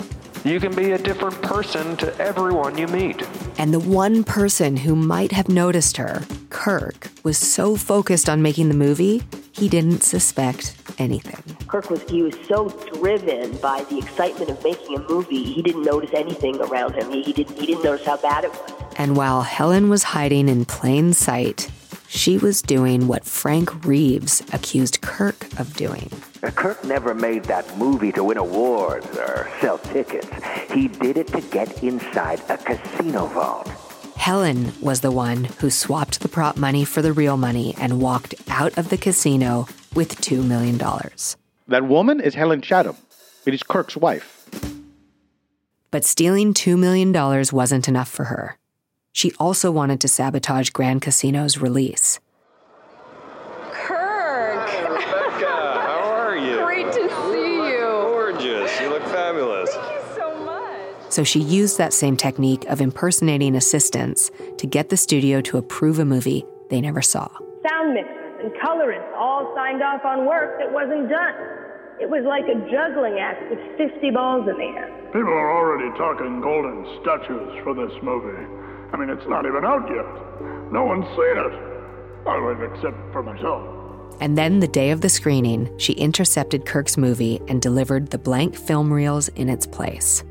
You 0.44 0.58
can 0.58 0.74
be 0.74 0.90
a 0.90 0.98
different 0.98 1.40
person 1.42 1.96
to 1.98 2.16
everyone 2.18 2.76
you 2.76 2.88
meet. 2.88 3.22
And 3.56 3.72
the 3.72 3.78
one 3.78 4.24
person 4.24 4.78
who 4.78 4.96
might 4.96 5.30
have 5.30 5.48
noticed 5.48 5.96
her, 5.98 6.24
Kirk, 6.48 7.08
was 7.22 7.38
so 7.38 7.76
focused 7.76 8.28
on 8.28 8.42
making 8.42 8.68
the 8.68 8.74
movie, 8.74 9.22
he 9.52 9.68
didn't 9.68 10.02
suspect 10.02 10.74
anything. 10.98 11.56
Kirk 11.68 11.88
was 11.88 12.02
he 12.10 12.22
was 12.22 12.34
so 12.48 12.70
driven 12.92 13.56
by 13.58 13.84
the 13.84 13.98
excitement 13.98 14.50
of 14.50 14.64
making 14.64 14.96
a 14.96 15.08
movie, 15.08 15.44
he 15.44 15.62
didn't 15.62 15.84
notice 15.84 16.10
anything 16.14 16.60
around 16.62 16.94
him. 16.94 17.12
He, 17.12 17.22
he 17.22 17.32
didn't 17.32 17.56
he 17.56 17.66
didn't 17.66 17.84
notice 17.84 18.04
how 18.04 18.16
bad 18.16 18.42
it 18.42 18.50
was. 18.50 18.72
And 18.96 19.16
while 19.16 19.42
Helen 19.42 19.88
was 19.88 20.02
hiding 20.02 20.48
in 20.48 20.64
plain 20.64 21.12
sight, 21.12 21.70
she 22.08 22.38
was 22.38 22.60
doing 22.60 23.06
what 23.06 23.24
Frank 23.24 23.84
Reeves 23.84 24.42
accused 24.52 25.00
Kirk 25.00 25.29
of 25.58 25.74
doing. 25.76 26.10
Kirk 26.54 26.84
never 26.84 27.14
made 27.14 27.44
that 27.44 27.76
movie 27.76 28.12
to 28.12 28.24
win 28.24 28.36
awards 28.38 29.06
or 29.16 29.48
sell 29.60 29.78
tickets. 29.78 30.28
He 30.72 30.88
did 30.88 31.16
it 31.16 31.28
to 31.28 31.40
get 31.40 31.82
inside 31.82 32.40
a 32.48 32.56
casino 32.58 33.26
vault. 33.26 33.68
Helen 34.16 34.72
was 34.82 35.00
the 35.00 35.10
one 35.10 35.44
who 35.44 35.70
swapped 35.70 36.20
the 36.20 36.28
prop 36.28 36.56
money 36.56 36.84
for 36.84 37.00
the 37.02 37.12
real 37.12 37.36
money 37.36 37.74
and 37.78 38.00
walked 38.02 38.34
out 38.48 38.76
of 38.76 38.90
the 38.90 38.98
casino 38.98 39.66
with 39.94 40.20
$2 40.20 40.46
million. 40.46 40.78
That 41.68 41.84
woman 41.84 42.20
is 42.20 42.34
Helen 42.34 42.60
Chatham. 42.60 42.96
It 43.46 43.54
is 43.54 43.62
Kirk's 43.62 43.96
wife. 43.96 44.36
But 45.90 46.04
stealing 46.04 46.52
$2 46.54 46.78
million 46.78 47.12
wasn't 47.52 47.88
enough 47.88 48.08
for 48.08 48.24
her. 48.24 48.58
She 49.12 49.32
also 49.40 49.70
wanted 49.72 50.00
to 50.02 50.08
sabotage 50.08 50.70
Grand 50.70 51.02
Casino's 51.02 51.58
release. 51.58 52.20
Kirk! 53.72 54.68
Hi, 54.68 54.82
Rebecca, 54.82 55.80
how 55.80 56.12
are 56.12 56.36
you? 56.36 56.62
Great 56.64 56.92
to 56.92 57.08
see 57.32 57.54
you. 57.70 57.80
Gorgeous. 57.80 58.80
You 58.80 58.90
look 58.90 59.02
fabulous. 59.04 59.70
Thank 59.74 59.92
you 59.92 60.14
so 60.14 60.44
much. 60.44 60.94
So 61.10 61.24
she 61.24 61.40
used 61.40 61.76
that 61.78 61.92
same 61.92 62.16
technique 62.16 62.64
of 62.66 62.80
impersonating 62.80 63.56
assistants 63.56 64.30
to 64.58 64.66
get 64.66 64.88
the 64.88 64.96
studio 64.96 65.40
to 65.42 65.58
approve 65.58 65.98
a 65.98 66.04
movie 66.04 66.44
they 66.70 66.80
never 66.80 67.02
saw. 67.02 67.28
Sound 67.68 67.94
mixers 67.94 68.44
and 68.44 68.52
colorists 68.62 69.10
all 69.18 69.52
signed 69.56 69.82
off 69.82 70.04
on 70.04 70.24
work 70.24 70.58
that 70.58 70.72
wasn't 70.72 71.10
done. 71.10 71.34
It 72.00 72.08
was 72.08 72.24
like 72.24 72.44
a 72.48 72.56
juggling 72.70 73.18
act 73.18 73.42
with 73.50 73.58
50 73.76 74.10
balls 74.10 74.48
in 74.48 74.56
the 74.56 74.70
air. 74.78 74.88
People 75.12 75.34
are 75.34 75.52
already 75.52 75.90
talking 75.98 76.40
golden 76.40 76.86
statues 77.02 77.60
for 77.62 77.74
this 77.74 77.92
movie. 78.02 78.46
I 78.92 78.96
mean, 78.96 79.10
it's 79.10 79.28
not 79.28 79.44
even 79.44 79.64
out 79.64 79.84
yet. 79.90 80.72
No 80.72 80.84
one's 80.84 81.04
seen 81.10 81.36
it. 81.36 81.52
Well, 82.24 82.72
except 82.72 82.96
for 83.12 83.22
myself. 83.22 84.16
And 84.20 84.38
then 84.38 84.60
the 84.60 84.68
day 84.68 84.90
of 84.90 85.00
the 85.00 85.08
screening, 85.08 85.76
she 85.78 85.92
intercepted 85.94 86.66
Kirk's 86.66 86.96
movie 86.96 87.40
and 87.48 87.60
delivered 87.60 88.10
the 88.10 88.18
blank 88.18 88.54
film 88.54 88.92
reels 88.92 89.28
in 89.28 89.48
its 89.48 89.66
place. 89.66 90.22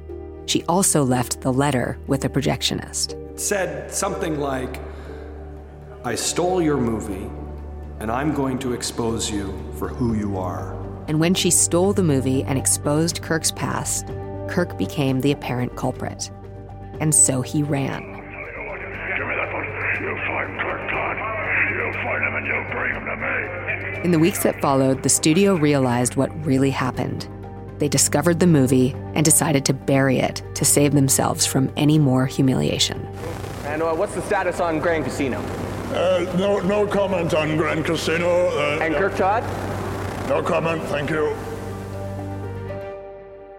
She 0.49 0.63
also 0.63 1.03
left 1.03 1.41
the 1.41 1.53
letter 1.53 1.99
with 2.07 2.21
the 2.21 2.29
projectionist. 2.29 3.39
Said 3.39 3.93
something 3.93 4.39
like, 4.39 4.79
I 6.03 6.15
stole 6.15 6.59
your 6.59 6.77
movie, 6.77 7.29
and 7.99 8.09
I'm 8.09 8.33
going 8.33 8.57
to 8.59 8.73
expose 8.73 9.29
you 9.29 9.53
for 9.77 9.89
who 9.89 10.15
you 10.15 10.39
are. 10.39 10.73
And 11.07 11.19
when 11.19 11.35
she 11.35 11.51
stole 11.51 11.93
the 11.93 12.01
movie 12.01 12.41
and 12.45 12.57
exposed 12.57 13.21
Kirk's 13.21 13.51
past, 13.51 14.07
Kirk 14.47 14.75
became 14.75 15.21
the 15.21 15.33
apparent 15.33 15.75
culprit. 15.75 16.31
And 16.99 17.13
so 17.13 17.43
he 17.43 17.61
ran. 17.61 18.01
Give 18.01 18.07
me 18.09 19.35
that 19.35 19.53
one. 19.53 19.65
You 20.01 20.17
find 20.25 20.59
Kirk 20.61 20.81
Todd. 20.89 21.17
You 21.77 21.93
find 22.01 22.23
him 22.25 22.35
and 22.37 22.47
you 22.47 22.57
bring 22.71 22.95
him 22.95 23.05
to 23.05 23.15
me. 23.99 24.03
In 24.03 24.09
the 24.09 24.19
weeks 24.19 24.41
that 24.41 24.59
followed, 24.61 25.03
the 25.03 25.09
studio 25.09 25.53
realized 25.53 26.15
what 26.15 26.33
really 26.43 26.71
happened. 26.71 27.29
They 27.79 27.87
discovered 27.87 28.39
the 28.39 28.47
movie 28.47 28.93
and 29.15 29.25
decided 29.25 29.65
to 29.65 29.73
bury 29.73 30.19
it 30.19 30.43
to 30.55 30.65
save 30.65 30.93
themselves 30.93 31.45
from 31.45 31.71
any 31.75 31.97
more 31.97 32.25
humiliation. 32.25 33.05
And 33.63 33.81
uh, 33.81 33.93
what's 33.95 34.13
the 34.13 34.21
status 34.21 34.59
on 34.59 34.79
Grand 34.79 35.05
Casino? 35.05 35.39
Uh, 35.39 36.31
no, 36.37 36.59
no 36.59 36.85
comment 36.85 37.33
on 37.33 37.57
Grand 37.57 37.85
Casino. 37.85 38.49
Uh, 38.49 38.79
and 38.81 38.93
Kirk 38.95 39.15
Todd? 39.15 39.43
No 40.29 40.43
comment, 40.43 40.83
thank 40.83 41.09
you. 41.09 41.35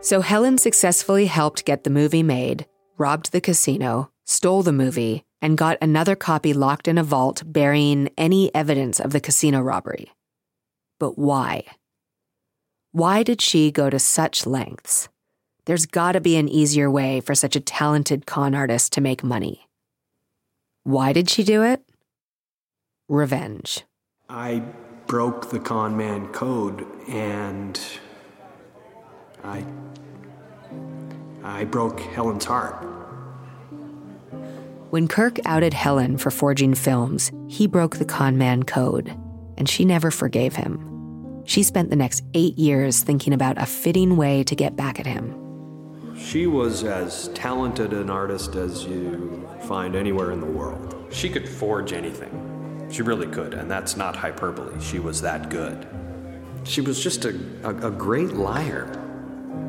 So 0.02 0.20
Helen 0.20 0.58
successfully 0.58 1.26
helped 1.26 1.64
get 1.64 1.84
the 1.84 1.90
movie 1.90 2.22
made, 2.22 2.66
robbed 2.96 3.32
the 3.32 3.40
casino, 3.40 4.10
stole 4.24 4.62
the 4.62 4.72
movie, 4.72 5.24
and 5.42 5.58
got 5.58 5.78
another 5.82 6.14
copy 6.14 6.52
locked 6.52 6.88
in 6.88 6.98
a 6.98 7.02
vault 7.02 7.42
burying 7.44 8.10
any 8.16 8.54
evidence 8.54 9.00
of 9.00 9.12
the 9.12 9.20
casino 9.20 9.60
robbery. 9.60 10.12
But 10.98 11.18
why? 11.18 11.64
Why 12.92 13.22
did 13.22 13.40
she 13.40 13.70
go 13.70 13.88
to 13.88 14.00
such 14.00 14.46
lengths? 14.46 15.08
There's 15.64 15.86
gotta 15.86 16.20
be 16.20 16.36
an 16.36 16.48
easier 16.48 16.90
way 16.90 17.20
for 17.20 17.36
such 17.36 17.54
a 17.54 17.60
talented 17.60 18.26
con 18.26 18.52
artist 18.52 18.92
to 18.94 19.00
make 19.00 19.22
money. 19.22 19.68
Why 20.82 21.12
did 21.12 21.30
she 21.30 21.44
do 21.44 21.62
it? 21.62 21.84
Revenge. 23.08 23.84
I 24.28 24.64
broke 25.06 25.50
the 25.50 25.60
con 25.60 25.96
man 25.96 26.32
code 26.32 26.84
and 27.08 27.80
I 29.44 29.64
I 31.44 31.64
broke 31.66 32.00
Helen's 32.00 32.44
heart. 32.44 32.74
When 34.90 35.06
Kirk 35.06 35.38
outed 35.44 35.74
Helen 35.74 36.18
for 36.18 36.32
forging 36.32 36.74
films, 36.74 37.30
he 37.46 37.68
broke 37.68 37.98
the 37.98 38.04
con 38.04 38.36
man 38.36 38.64
code, 38.64 39.16
and 39.56 39.68
she 39.68 39.84
never 39.84 40.10
forgave 40.10 40.56
him. 40.56 40.89
She 41.50 41.64
spent 41.64 41.90
the 41.90 41.96
next 41.96 42.22
eight 42.32 42.56
years 42.60 43.02
thinking 43.02 43.32
about 43.32 43.60
a 43.60 43.66
fitting 43.66 44.16
way 44.16 44.44
to 44.44 44.54
get 44.54 44.76
back 44.76 45.00
at 45.00 45.06
him. 45.06 45.34
She 46.16 46.46
was 46.46 46.84
as 46.84 47.26
talented 47.34 47.92
an 47.92 48.08
artist 48.08 48.54
as 48.54 48.84
you 48.84 49.48
find 49.62 49.96
anywhere 49.96 50.30
in 50.30 50.38
the 50.38 50.46
world. 50.46 50.94
She 51.10 51.28
could 51.28 51.48
forge 51.48 51.92
anything. 51.92 52.86
She 52.88 53.02
really 53.02 53.26
could, 53.26 53.54
and 53.54 53.68
that's 53.68 53.96
not 53.96 54.14
hyperbole. 54.14 54.80
She 54.80 55.00
was 55.00 55.20
that 55.22 55.50
good. 55.50 55.88
She 56.62 56.82
was 56.82 57.02
just 57.02 57.24
a, 57.24 57.36
a, 57.64 57.88
a 57.88 57.90
great 57.90 58.34
liar. 58.34 58.86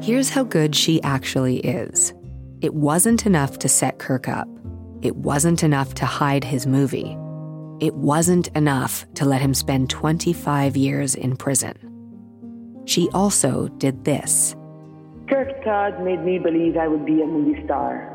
Here's 0.03 0.29
how 0.29 0.43
good 0.43 0.75
she 0.75 1.01
actually 1.01 1.61
is 1.61 2.13
it 2.61 2.75
wasn't 2.75 3.25
enough 3.25 3.57
to 3.57 3.67
set 3.67 3.97
Kirk 3.97 4.27
up, 4.27 4.47
it 5.01 5.15
wasn't 5.15 5.63
enough 5.63 5.95
to 5.95 6.05
hide 6.05 6.43
his 6.43 6.67
movie. 6.67 7.17
It 7.81 7.95
wasn't 7.95 8.47
enough 8.49 9.07
to 9.15 9.25
let 9.25 9.41
him 9.41 9.55
spend 9.55 9.89
25 9.89 10.77
years 10.77 11.15
in 11.15 11.35
prison. 11.35 11.73
She 12.85 13.09
also 13.11 13.69
did 13.79 14.05
this. 14.05 14.55
Kirk 15.27 15.63
Todd 15.65 15.99
made 16.03 16.23
me 16.23 16.37
believe 16.37 16.77
I 16.77 16.87
would 16.87 17.07
be 17.07 17.23
a 17.23 17.25
movie 17.25 17.65
star. 17.65 18.07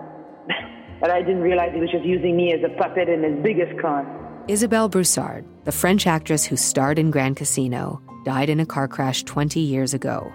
but 1.01 1.11
I 1.11 1.21
didn't 1.21 1.43
realize 1.43 1.73
he 1.75 1.81
was 1.81 1.91
just 1.91 2.05
using 2.05 2.37
me 2.37 2.53
as 2.53 2.61
a 2.63 2.69
puppet 2.79 3.09
in 3.09 3.25
his 3.25 3.43
biggest 3.43 3.77
con. 3.81 4.07
Isabelle 4.47 4.89
Broussard, 4.89 5.45
the 5.65 5.73
French 5.73 6.07
actress 6.07 6.45
who 6.45 6.57
starred 6.57 7.01
in 7.01 7.11
Grand 7.11 7.37
Casino, 7.37 8.01
died 8.25 8.49
in 8.49 8.61
a 8.61 8.67
car 8.67 8.87
crash 8.87 9.25
20 9.25 9.59
years 9.59 9.93
ago. 9.93 10.33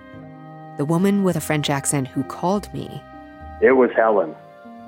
The 0.78 0.84
woman 0.84 1.24
with 1.24 1.38
a 1.38 1.42
French 1.42 1.70
accent 1.70 2.10
who 2.10 2.24
called 2.24 2.68
me. 2.74 3.02
It 3.62 3.78
was 3.78 3.92
Helen. 3.96 4.36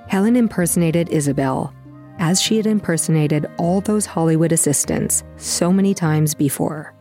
Helen 0.09 0.35
impersonated 0.35 1.07
Isabelle, 1.07 1.73
as 2.19 2.41
she 2.41 2.57
had 2.57 2.65
impersonated 2.65 3.45
all 3.57 3.81
those 3.81 4.05
Hollywood 4.05 4.51
assistants 4.51 5.23
so 5.37 5.71
many 5.71 5.93
times 5.93 6.33
before. 6.33 6.93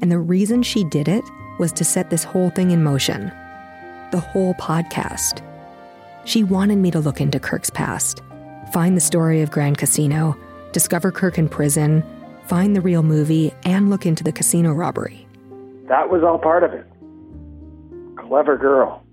And 0.00 0.10
the 0.10 0.18
reason 0.18 0.62
she 0.62 0.84
did 0.84 1.08
it 1.08 1.24
was 1.58 1.72
to 1.72 1.84
set 1.84 2.10
this 2.10 2.24
whole 2.24 2.50
thing 2.50 2.70
in 2.70 2.82
motion 2.82 3.32
the 4.10 4.18
whole 4.18 4.54
podcast. 4.54 5.40
She 6.24 6.42
wanted 6.42 6.78
me 6.78 6.90
to 6.90 6.98
look 6.98 7.20
into 7.20 7.38
Kirk's 7.38 7.70
past, 7.70 8.22
find 8.72 8.96
the 8.96 9.00
story 9.00 9.40
of 9.40 9.52
Grand 9.52 9.78
Casino, 9.78 10.36
discover 10.72 11.12
Kirk 11.12 11.38
in 11.38 11.48
prison, 11.48 12.02
find 12.46 12.74
the 12.74 12.80
real 12.80 13.04
movie, 13.04 13.52
and 13.64 13.88
look 13.88 14.06
into 14.06 14.24
the 14.24 14.32
casino 14.32 14.72
robbery. 14.72 15.28
That 15.86 16.10
was 16.10 16.24
all 16.24 16.38
part 16.38 16.64
of 16.64 16.72
it. 16.72 16.86
Clever 18.16 18.56
girl. 18.56 19.04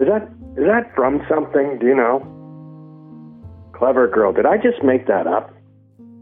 Is 0.00 0.06
that 0.06 0.30
is 0.56 0.64
that 0.64 0.90
from 0.94 1.24
something? 1.28 1.78
Do 1.78 1.86
you 1.86 1.94
know? 1.94 2.39
Clever 3.80 4.08
girl. 4.08 4.30
Did 4.30 4.44
I 4.44 4.58
just 4.58 4.84
make 4.84 5.06
that 5.06 5.26
up? 5.26 5.54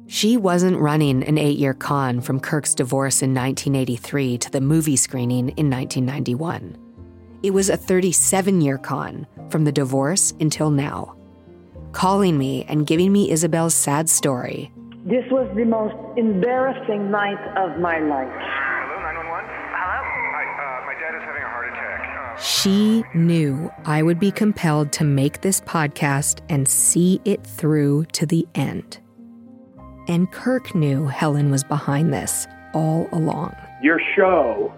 She 0.07 0.37
wasn't 0.37 0.79
running 0.79 1.25
an 1.25 1.37
eight 1.37 1.59
year 1.59 1.75
con 1.75 2.21
from 2.21 2.38
Kirk's 2.38 2.73
divorce 2.73 3.21
in 3.21 3.35
1983 3.35 4.38
to 4.38 4.50
the 4.53 4.61
movie 4.61 4.95
screening 4.95 5.49
in 5.57 5.69
1991. 5.69 6.79
It 7.43 7.50
was 7.50 7.69
a 7.69 7.77
37 7.77 8.61
year 8.61 8.79
con, 8.79 9.27
from 9.50 9.65
the 9.65 9.73
divorce 9.73 10.35
until 10.38 10.71
now. 10.71 11.17
Calling 11.91 12.38
me 12.38 12.65
and 12.69 12.87
giving 12.87 13.11
me 13.12 13.33
Isabel's 13.33 13.75
sad 13.75 14.09
story. 14.09 14.71
This 15.05 15.25
was 15.29 15.50
the 15.57 15.65
most 15.65 15.97
embarrassing 16.17 17.11
night 17.11 17.43
of 17.57 17.81
my 17.81 17.99
life. 17.99 18.68
She 22.40 23.04
knew 23.14 23.71
I 23.85 24.02
would 24.02 24.21
be 24.21 24.30
compelled 24.30 24.92
to 24.92 25.04
make 25.04 25.40
this 25.40 25.61
podcast 25.61 26.40
and 26.49 26.68
see 26.68 27.21
it 27.25 27.45
through 27.45 28.04
to 28.12 28.26
the 28.26 28.47
end. 28.54 28.99
And 30.07 30.30
Kirk 30.30 30.75
knew 30.75 31.07
Helen 31.07 31.50
was 31.50 31.64
behind 31.64 32.12
this 32.12 32.47
all 32.75 33.09
along. 33.12 33.57
Your 33.83 34.00
show, 34.14 34.73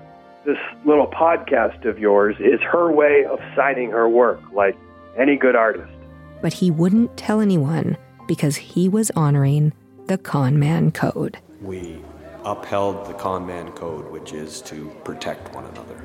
this 0.46 0.58
little 0.84 1.06
podcast 1.06 1.84
of 1.84 1.98
yours, 1.98 2.36
is 2.40 2.60
her 2.62 2.90
way 2.90 3.24
of 3.26 3.38
signing 3.54 3.90
her 3.90 4.08
work 4.08 4.40
like 4.52 4.76
any 5.18 5.36
good 5.36 5.54
artist. 5.54 5.92
But 6.40 6.54
he 6.54 6.70
wouldn't 6.70 7.16
tell 7.16 7.40
anyone 7.40 7.96
because 8.26 8.56
he 8.56 8.88
was 8.88 9.10
honoring 9.12 9.72
the 10.06 10.16
con 10.16 10.58
man 10.58 10.92
code. 10.92 11.38
We 11.60 12.00
upheld 12.44 13.06
the 13.06 13.14
con 13.14 13.46
man 13.46 13.70
code, 13.72 14.10
which 14.10 14.32
is 14.32 14.62
to 14.62 14.88
protect 15.04 15.54
one 15.54 15.66
another. 15.66 16.02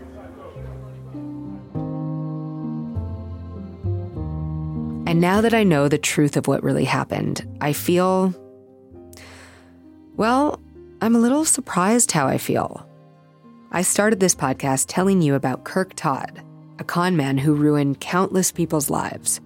And 5.16 5.22
now 5.22 5.40
that 5.40 5.54
I 5.54 5.64
know 5.64 5.88
the 5.88 5.98
truth 5.98 6.36
of 6.36 6.50
what 6.50 6.62
really 6.62 6.84
happened, 6.84 7.48
I 7.62 7.72
feel. 7.72 8.34
Well, 10.18 10.60
I'm 11.00 11.16
a 11.16 11.20
little 11.20 11.46
surprised 11.46 12.12
how 12.12 12.28
I 12.28 12.38
feel. 12.38 12.86
I 13.72 13.82
started 13.82 14.20
this 14.20 14.36
podcast 14.36 14.88
telling 14.90 15.22
you 15.22 15.36
about 15.36 15.64
Kirk 15.64 15.94
Todd, 15.96 16.44
a 16.80 16.84
con 16.84 17.16
man 17.16 17.38
who 17.38 17.56
ruined 17.56 18.02
countless 18.02 18.52
people's 18.52 18.90
lives, 18.90 19.40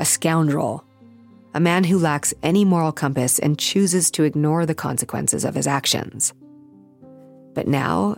a 0.00 0.04
scoundrel, 0.04 0.84
a 1.54 1.60
man 1.60 1.84
who 1.84 2.00
lacks 2.00 2.34
any 2.42 2.64
moral 2.64 2.90
compass 2.90 3.38
and 3.38 3.56
chooses 3.56 4.10
to 4.10 4.24
ignore 4.24 4.66
the 4.66 4.74
consequences 4.74 5.44
of 5.44 5.54
his 5.54 5.68
actions. 5.68 6.34
But 7.54 7.68
now, 7.68 8.16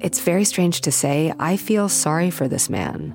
it's 0.00 0.18
very 0.18 0.42
strange 0.42 0.80
to 0.80 0.90
say, 0.90 1.32
I 1.38 1.56
feel 1.56 1.88
sorry 1.88 2.32
for 2.32 2.48
this 2.48 2.68
man. 2.68 3.14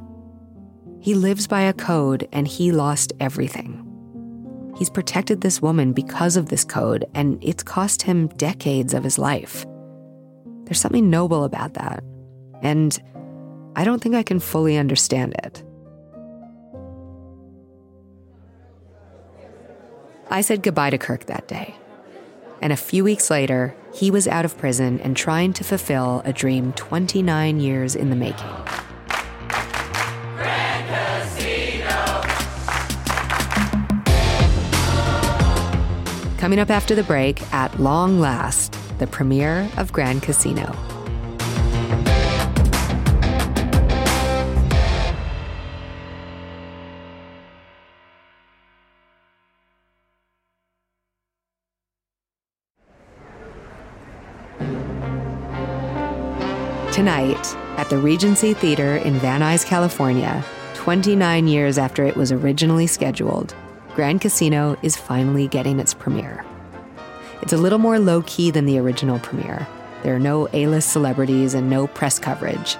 He 1.05 1.13
lives 1.13 1.45
by 1.45 1.61
a 1.61 1.71
code 1.71 2.27
and 2.31 2.47
he 2.47 2.71
lost 2.71 3.13
everything. 3.19 3.79
He's 4.75 4.89
protected 4.89 5.39
this 5.39 5.61
woman 5.61 5.93
because 5.93 6.35
of 6.35 6.49
this 6.49 6.63
code, 6.63 7.05
and 7.13 7.37
it's 7.43 7.61
cost 7.61 8.01
him 8.01 8.25
decades 8.29 8.91
of 8.91 9.03
his 9.03 9.19
life. 9.19 9.67
There's 10.63 10.81
something 10.81 11.11
noble 11.11 11.43
about 11.43 11.75
that, 11.75 12.03
and 12.63 12.99
I 13.75 13.83
don't 13.83 14.01
think 14.01 14.15
I 14.15 14.23
can 14.23 14.39
fully 14.39 14.77
understand 14.77 15.35
it. 15.43 15.63
I 20.31 20.41
said 20.41 20.63
goodbye 20.63 20.89
to 20.89 20.97
Kirk 20.97 21.27
that 21.27 21.47
day. 21.47 21.75
And 22.63 22.73
a 22.73 22.77
few 22.77 23.03
weeks 23.03 23.29
later, 23.29 23.75
he 23.93 24.09
was 24.09 24.27
out 24.27 24.43
of 24.43 24.57
prison 24.57 24.99
and 25.01 25.15
trying 25.15 25.53
to 25.53 25.63
fulfill 25.63 26.23
a 26.25 26.33
dream 26.33 26.73
29 26.73 27.59
years 27.59 27.95
in 27.95 28.09
the 28.09 28.15
making. 28.15 28.84
Coming 36.45 36.59
up 36.59 36.69
after 36.69 36.93
the 36.93 37.01
break, 37.01 37.41
at 37.55 37.79
long 37.79 38.19
last, 38.19 38.77
the 38.99 39.07
premiere 39.07 39.67
of 39.77 39.91
Grand 39.91 40.21
Casino. 40.21 40.65
Tonight, 56.91 57.55
at 57.79 57.89
the 57.89 57.97
Regency 57.97 58.53
Theater 58.53 58.97
in 58.97 59.15
Van 59.15 59.41
Nuys, 59.41 59.65
California, 59.65 60.45
29 60.75 61.47
years 61.47 61.79
after 61.79 62.03
it 62.03 62.15
was 62.15 62.31
originally 62.31 62.85
scheduled, 62.85 63.55
Grand 63.95 64.19
Casino 64.19 64.75
is 64.81 64.97
finally 64.97 65.47
getting 65.47 65.79
its 65.79 65.93
premiere. 65.93 66.43
It's 67.41 67.53
a 67.53 67.57
little 67.57 67.79
more 67.79 67.97
low 67.97 68.23
key 68.23 68.51
than 68.51 68.65
the 68.65 68.77
original 68.77 69.19
premiere. 69.19 69.65
There 70.03 70.13
are 70.13 70.19
no 70.19 70.49
A 70.51 70.67
list 70.67 70.91
celebrities 70.91 71.53
and 71.53 71.69
no 71.69 71.87
press 71.87 72.19
coverage. 72.19 72.75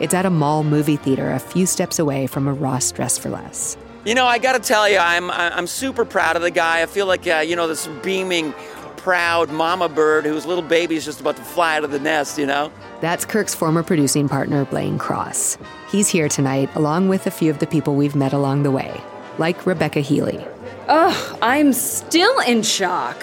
It's 0.00 0.14
at 0.14 0.26
a 0.26 0.30
mall 0.30 0.64
movie 0.64 0.96
theater 0.96 1.30
a 1.30 1.38
few 1.38 1.64
steps 1.64 2.00
away 2.00 2.26
from 2.26 2.48
a 2.48 2.52
Ross 2.52 2.90
Dress 2.90 3.16
for 3.16 3.28
Less. 3.30 3.76
You 4.04 4.16
know, 4.16 4.26
I 4.26 4.38
got 4.38 4.54
to 4.54 4.58
tell 4.58 4.88
you, 4.88 4.98
I'm 4.98 5.30
I'm 5.30 5.68
super 5.68 6.04
proud 6.04 6.34
of 6.34 6.42
the 6.42 6.50
guy. 6.50 6.82
I 6.82 6.86
feel 6.86 7.06
like 7.06 7.24
uh, 7.28 7.36
you 7.36 7.54
know 7.54 7.68
this 7.68 7.86
beaming, 8.02 8.52
proud 8.96 9.50
mama 9.50 9.88
bird 9.88 10.24
whose 10.24 10.44
little 10.44 10.64
baby 10.64 10.96
is 10.96 11.04
just 11.04 11.20
about 11.20 11.36
to 11.36 11.42
fly 11.42 11.76
out 11.76 11.84
of 11.84 11.92
the 11.92 12.00
nest. 12.00 12.36
You 12.36 12.46
know. 12.46 12.72
That's 13.00 13.24
Kirk's 13.24 13.54
former 13.54 13.84
producing 13.84 14.28
partner, 14.28 14.64
Blaine 14.64 14.98
Cross. 14.98 15.56
He's 15.88 16.08
here 16.08 16.28
tonight, 16.28 16.68
along 16.74 17.08
with 17.08 17.28
a 17.28 17.30
few 17.30 17.48
of 17.48 17.60
the 17.60 17.66
people 17.66 17.94
we've 17.94 18.16
met 18.16 18.32
along 18.32 18.64
the 18.64 18.72
way, 18.72 19.00
like 19.38 19.66
Rebecca 19.66 20.00
Healy. 20.00 20.44
Ugh, 20.88 21.38
I'm 21.42 21.72
still 21.72 22.38
in 22.40 22.62
shock. 22.62 23.22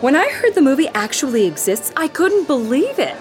When 0.00 0.16
I 0.16 0.28
heard 0.28 0.54
the 0.54 0.62
movie 0.62 0.88
actually 0.88 1.46
exists, 1.46 1.92
I 1.96 2.08
couldn't 2.08 2.46
believe 2.46 2.98
it. 2.98 3.16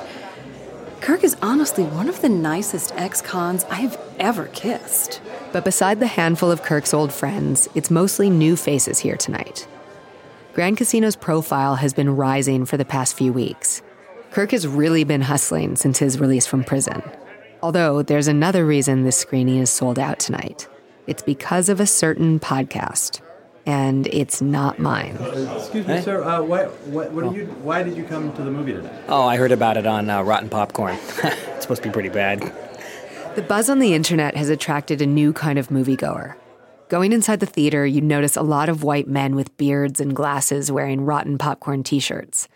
Kirk 1.01 1.23
is 1.23 1.35
honestly 1.41 1.83
one 1.83 2.07
of 2.07 2.21
the 2.21 2.29
nicest 2.29 2.93
ex 2.95 3.21
cons 3.21 3.65
I've 3.69 3.97
ever 4.19 4.47
kissed. 4.47 5.21
But 5.51 5.65
beside 5.65 5.99
the 5.99 6.07
handful 6.07 6.49
of 6.49 6.63
Kirk's 6.63 6.93
old 6.93 7.11
friends, 7.11 7.67
it's 7.75 7.91
mostly 7.91 8.29
new 8.29 8.55
faces 8.55 8.99
here 8.99 9.17
tonight. 9.17 9.67
Grand 10.53 10.77
Casino's 10.77 11.15
profile 11.15 11.75
has 11.75 11.93
been 11.93 12.15
rising 12.15 12.65
for 12.65 12.77
the 12.77 12.85
past 12.85 13.17
few 13.17 13.33
weeks. 13.33 13.81
Kirk 14.31 14.51
has 14.51 14.67
really 14.67 15.03
been 15.03 15.21
hustling 15.21 15.75
since 15.75 15.99
his 15.99 16.19
release 16.19 16.47
from 16.47 16.63
prison. 16.63 17.03
Although 17.61 18.01
there's 18.01 18.27
another 18.27 18.65
reason 18.65 19.03
this 19.03 19.17
screening 19.17 19.57
is 19.57 19.69
sold 19.69 19.99
out 19.99 20.19
tonight. 20.19 20.67
It's 21.05 21.21
because 21.21 21.67
of 21.67 21.79
a 21.79 21.85
certain 21.85 22.39
podcast, 22.39 23.19
and 23.65 24.07
it's 24.07 24.41
not 24.41 24.79
mine. 24.79 25.17
Excuse 25.57 25.85
me, 25.85 26.01
sir. 26.01 26.23
Uh, 26.23 26.41
why, 26.41 26.65
why, 26.65 27.07
what 27.07 27.25
are 27.25 27.33
you, 27.35 27.45
why 27.61 27.83
did 27.83 27.97
you 27.97 28.05
come 28.05 28.33
to 28.33 28.41
the 28.41 28.51
movie 28.51 28.73
today? 28.73 29.03
Oh, 29.09 29.23
I 29.23 29.35
heard 29.35 29.51
about 29.51 29.75
it 29.75 29.85
on 29.85 30.09
uh, 30.09 30.21
Rotten 30.21 30.49
Popcorn. 30.49 30.97
it's 31.23 31.63
supposed 31.63 31.83
to 31.83 31.89
be 31.89 31.93
pretty 31.93 32.09
bad. 32.09 32.39
The 33.35 33.41
buzz 33.41 33.69
on 33.69 33.79
the 33.79 33.93
internet 33.93 34.37
has 34.37 34.49
attracted 34.49 35.01
a 35.01 35.05
new 35.05 35.33
kind 35.33 35.59
of 35.59 35.67
moviegoer. 35.69 36.35
Going 36.87 37.11
inside 37.11 37.39
the 37.39 37.45
theater, 37.45 37.85
you'd 37.85 38.03
notice 38.03 38.37
a 38.37 38.43
lot 38.43 38.69
of 38.69 38.83
white 38.83 39.07
men 39.07 39.35
with 39.35 39.57
beards 39.57 39.99
and 39.99 40.15
glasses 40.15 40.71
wearing 40.71 41.01
rotten 41.01 41.37
popcorn 41.37 41.83
t 41.83 41.99
shirts. 41.99 42.47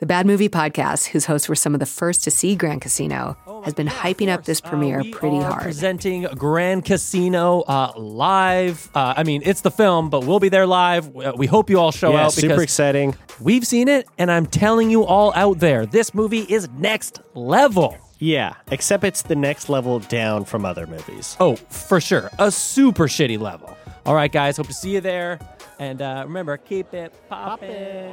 The 0.00 0.06
Bad 0.06 0.26
Movie 0.26 0.48
Podcast, 0.48 1.06
whose 1.06 1.24
hosts 1.24 1.48
were 1.48 1.56
some 1.56 1.74
of 1.74 1.80
the 1.80 1.86
first 1.86 2.22
to 2.22 2.30
see 2.30 2.54
Grand 2.54 2.80
Casino, 2.82 3.36
has 3.64 3.74
been 3.74 3.88
hyping 3.88 4.28
up 4.28 4.44
this 4.44 4.60
premiere 4.60 5.00
Uh, 5.00 5.04
pretty 5.10 5.38
are 5.38 5.50
hard. 5.50 5.62
Presenting 5.62 6.22
Grand 6.36 6.84
Casino 6.84 7.62
uh, 7.62 7.90
live. 7.96 8.88
Uh, 8.94 9.14
I 9.16 9.24
mean, 9.24 9.42
it's 9.44 9.62
the 9.62 9.72
film, 9.72 10.08
but 10.08 10.24
we'll 10.24 10.38
be 10.38 10.50
there 10.50 10.66
live. 10.68 11.08
Uh, 11.16 11.32
We 11.36 11.48
hope 11.48 11.68
you 11.68 11.80
all 11.80 11.90
show 11.90 12.12
Yeah, 12.12 12.26
out. 12.26 12.32
super 12.32 12.46
because 12.46 12.62
exciting. 12.62 13.16
We've 13.40 13.66
seen 13.66 13.88
it, 13.88 14.06
and 14.18 14.30
I'm 14.30 14.46
telling 14.46 14.88
you 14.88 15.04
all 15.04 15.32
out 15.34 15.58
there, 15.58 15.84
this 15.84 16.14
movie 16.14 16.42
is 16.42 16.68
next 16.78 17.20
level. 17.34 17.96
Yeah, 18.20 18.54
except 18.70 19.02
it's 19.02 19.22
the 19.22 19.34
next 19.36 19.68
level 19.68 19.98
down 19.98 20.44
from 20.44 20.64
other 20.64 20.86
movies. 20.86 21.36
Oh, 21.40 21.56
for 21.56 22.00
sure. 22.00 22.30
A 22.38 22.52
super 22.52 23.08
shitty 23.08 23.40
level. 23.40 23.76
All 24.06 24.14
right, 24.14 24.30
guys. 24.30 24.58
Hope 24.58 24.68
to 24.68 24.72
see 24.72 24.90
you 24.90 25.00
there. 25.00 25.40
And 25.80 26.00
uh, 26.00 26.22
remember, 26.24 26.56
keep 26.56 26.94
it 26.94 27.12
poppin'. 27.28 28.12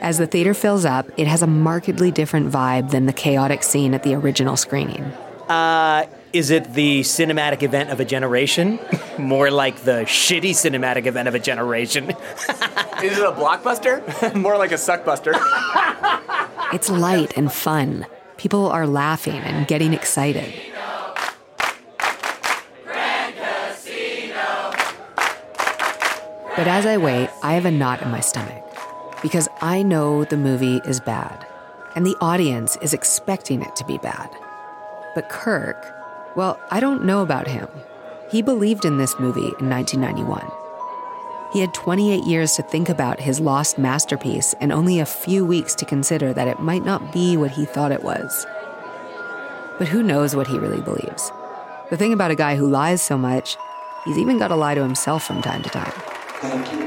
As 0.00 0.18
the 0.18 0.26
theater 0.26 0.54
fills 0.54 0.84
up, 0.84 1.08
it 1.16 1.26
has 1.26 1.42
a 1.42 1.46
markedly 1.46 2.10
different 2.10 2.50
vibe 2.50 2.90
than 2.90 3.06
the 3.06 3.12
chaotic 3.12 3.62
scene 3.62 3.94
at 3.94 4.02
the 4.02 4.14
original 4.14 4.56
screening. 4.56 5.02
Uh, 5.48 6.06
is 6.32 6.50
it 6.50 6.74
the 6.74 7.00
cinematic 7.00 7.62
event 7.62 7.90
of 7.90 8.00
a 8.00 8.04
generation? 8.04 8.78
More 9.18 9.50
like 9.50 9.82
the 9.82 10.02
shitty 10.02 10.50
cinematic 10.50 11.06
event 11.06 11.28
of 11.28 11.34
a 11.34 11.38
generation. 11.38 12.10
Is 13.02 13.18
it 13.18 13.24
a 13.24 13.32
blockbuster? 13.32 14.34
More 14.40 14.58
like 14.58 14.72
a 14.72 14.76
suckbuster. 14.76 15.32
It's 16.72 16.88
light 16.90 17.36
and 17.36 17.52
fun. 17.52 18.06
People 18.36 18.66
are 18.66 18.86
laughing 18.86 19.36
and 19.36 19.66
getting 19.66 19.92
excited. 19.92 20.52
But 26.56 26.68
as 26.68 26.86
I 26.86 26.96
wait, 26.96 27.28
I 27.42 27.52
have 27.52 27.66
a 27.66 27.70
knot 27.70 28.02
in 28.02 28.10
my 28.10 28.20
stomach 28.20 28.65
because 29.26 29.48
I 29.60 29.82
know 29.82 30.22
the 30.22 30.36
movie 30.36 30.80
is 30.84 31.00
bad 31.00 31.44
and 31.96 32.06
the 32.06 32.14
audience 32.20 32.76
is 32.80 32.94
expecting 32.94 33.60
it 33.60 33.74
to 33.74 33.84
be 33.84 33.98
bad. 33.98 34.30
But 35.16 35.28
Kirk, 35.28 35.92
well, 36.36 36.60
I 36.70 36.78
don't 36.78 37.04
know 37.04 37.22
about 37.22 37.48
him. 37.48 37.66
He 38.30 38.40
believed 38.40 38.84
in 38.84 38.98
this 38.98 39.18
movie 39.18 39.52
in 39.58 39.68
1991. 39.68 40.48
He 41.52 41.58
had 41.58 41.74
28 41.74 42.22
years 42.22 42.52
to 42.52 42.62
think 42.62 42.88
about 42.88 43.18
his 43.18 43.40
lost 43.40 43.78
masterpiece 43.78 44.54
and 44.60 44.70
only 44.70 45.00
a 45.00 45.04
few 45.04 45.44
weeks 45.44 45.74
to 45.74 45.84
consider 45.84 46.32
that 46.32 46.46
it 46.46 46.60
might 46.60 46.84
not 46.84 47.12
be 47.12 47.36
what 47.36 47.50
he 47.50 47.64
thought 47.64 47.90
it 47.90 48.04
was. 48.04 48.46
But 49.76 49.88
who 49.88 50.04
knows 50.04 50.36
what 50.36 50.46
he 50.46 50.56
really 50.56 50.82
believes? 50.82 51.32
The 51.90 51.96
thing 51.96 52.12
about 52.12 52.30
a 52.30 52.36
guy 52.36 52.54
who 52.54 52.70
lies 52.70 53.02
so 53.02 53.18
much, 53.18 53.56
he's 54.04 54.18
even 54.18 54.38
got 54.38 54.48
to 54.48 54.54
lie 54.54 54.76
to 54.76 54.82
himself 54.82 55.24
from 55.26 55.42
time 55.42 55.64
to 55.64 55.68
time. 55.68 56.85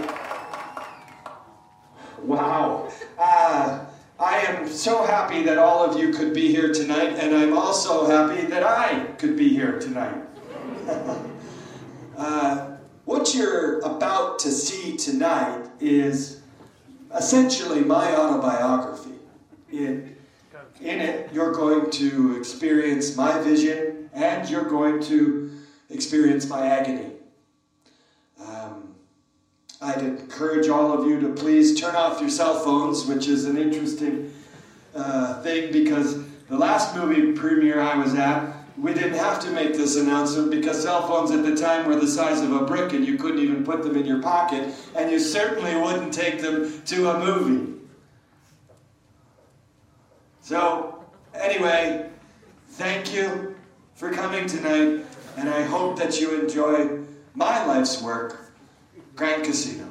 Wow. 2.24 2.92
Uh, 3.18 3.86
I 4.20 4.38
am 4.40 4.68
so 4.68 5.06
happy 5.06 5.44
that 5.44 5.58
all 5.58 5.84
of 5.84 6.00
you 6.00 6.12
could 6.12 6.34
be 6.34 6.50
here 6.50 6.74
tonight, 6.74 7.14
and 7.20 7.36
I'm 7.36 7.58
also 7.58 8.06
happy 8.06 8.46
that 8.48 8.64
I 8.64 9.06
could 9.18 9.38
be 9.38 9.50
here 9.50 9.80
tonight. 9.80 10.22
uh, 12.18 12.76
what 13.06 13.34
you're 13.34 13.80
about 13.80 14.40
to 14.40 14.52
see 14.52 14.98
tonight 14.98 15.70
is 15.80 16.42
essentially 17.16 17.82
my 17.82 18.16
autobiography. 18.16 19.16
In, 19.72 20.16
in 20.82 21.00
it, 21.00 21.32
you're 21.34 21.54
going 21.54 21.90
to 21.92 22.38
experience 22.38 23.16
my 23.16 23.42
vision 23.42 24.10
and 24.14 24.50
you're 24.50 24.70
going 24.70 25.02
to 25.04 25.52
experience 25.90 26.48
my 26.48 26.68
agony. 26.68 27.14
I'd 29.82 30.02
encourage 30.02 30.68
all 30.68 30.92
of 30.92 31.08
you 31.08 31.22
to 31.22 31.30
please 31.30 31.80
turn 31.80 31.96
off 31.96 32.20
your 32.20 32.30
cell 32.30 32.60
phones, 32.60 33.06
which 33.06 33.28
is 33.28 33.46
an 33.46 33.58
interesting 33.58 34.34
uh, 34.94 35.42
thing 35.42 35.72
because 35.72 36.22
the 36.48 36.58
last 36.58 36.96
movie 36.96 37.32
premiere 37.32 37.80
I 37.80 37.96
was 37.96 38.14
at, 38.14 38.56
we 38.78 38.94
didn't 38.94 39.18
have 39.18 39.40
to 39.42 39.52
make 39.52 39.76
this 39.76 39.96
announcement 39.96 40.52
because 40.52 40.84
cell 40.84 41.08
phones 41.08 41.32
at 41.32 41.44
the 41.44 41.56
time 41.56 41.86
were 41.86 41.96
the 41.96 42.08
size 42.08 42.42
of 42.42 42.52
a 42.52 42.66
brick 42.66 42.92
and 42.92 43.06
you 43.06 43.18
couldn't 43.18 43.40
even 43.40 43.64
put 43.64 43.84
them 43.84 43.96
in 43.96 44.06
your 44.06 44.22
pocket, 44.22 44.74
and 44.96 45.10
you 45.10 45.20
certainly 45.20 45.76
wouldn't 45.76 46.14
take 46.14 46.42
them 46.42 46.82
to 46.84 47.12
a 47.12 47.20
movie. 47.20 47.74
So, 50.42 51.06
anyway, 51.34 52.10
thank 52.72 53.14
you 53.14 53.56
for 53.96 54.12
coming 54.12 54.46
tonight, 54.46 55.06
and 55.38 55.50
I 55.50 55.64
hope 55.64 55.98
that 56.00 56.20
you 56.20 56.38
enjoy 56.42 57.00
my 57.34 57.66
life's 57.66 58.02
work, 58.02 58.49
Grand 59.20 59.44
Casino. 59.44 59.86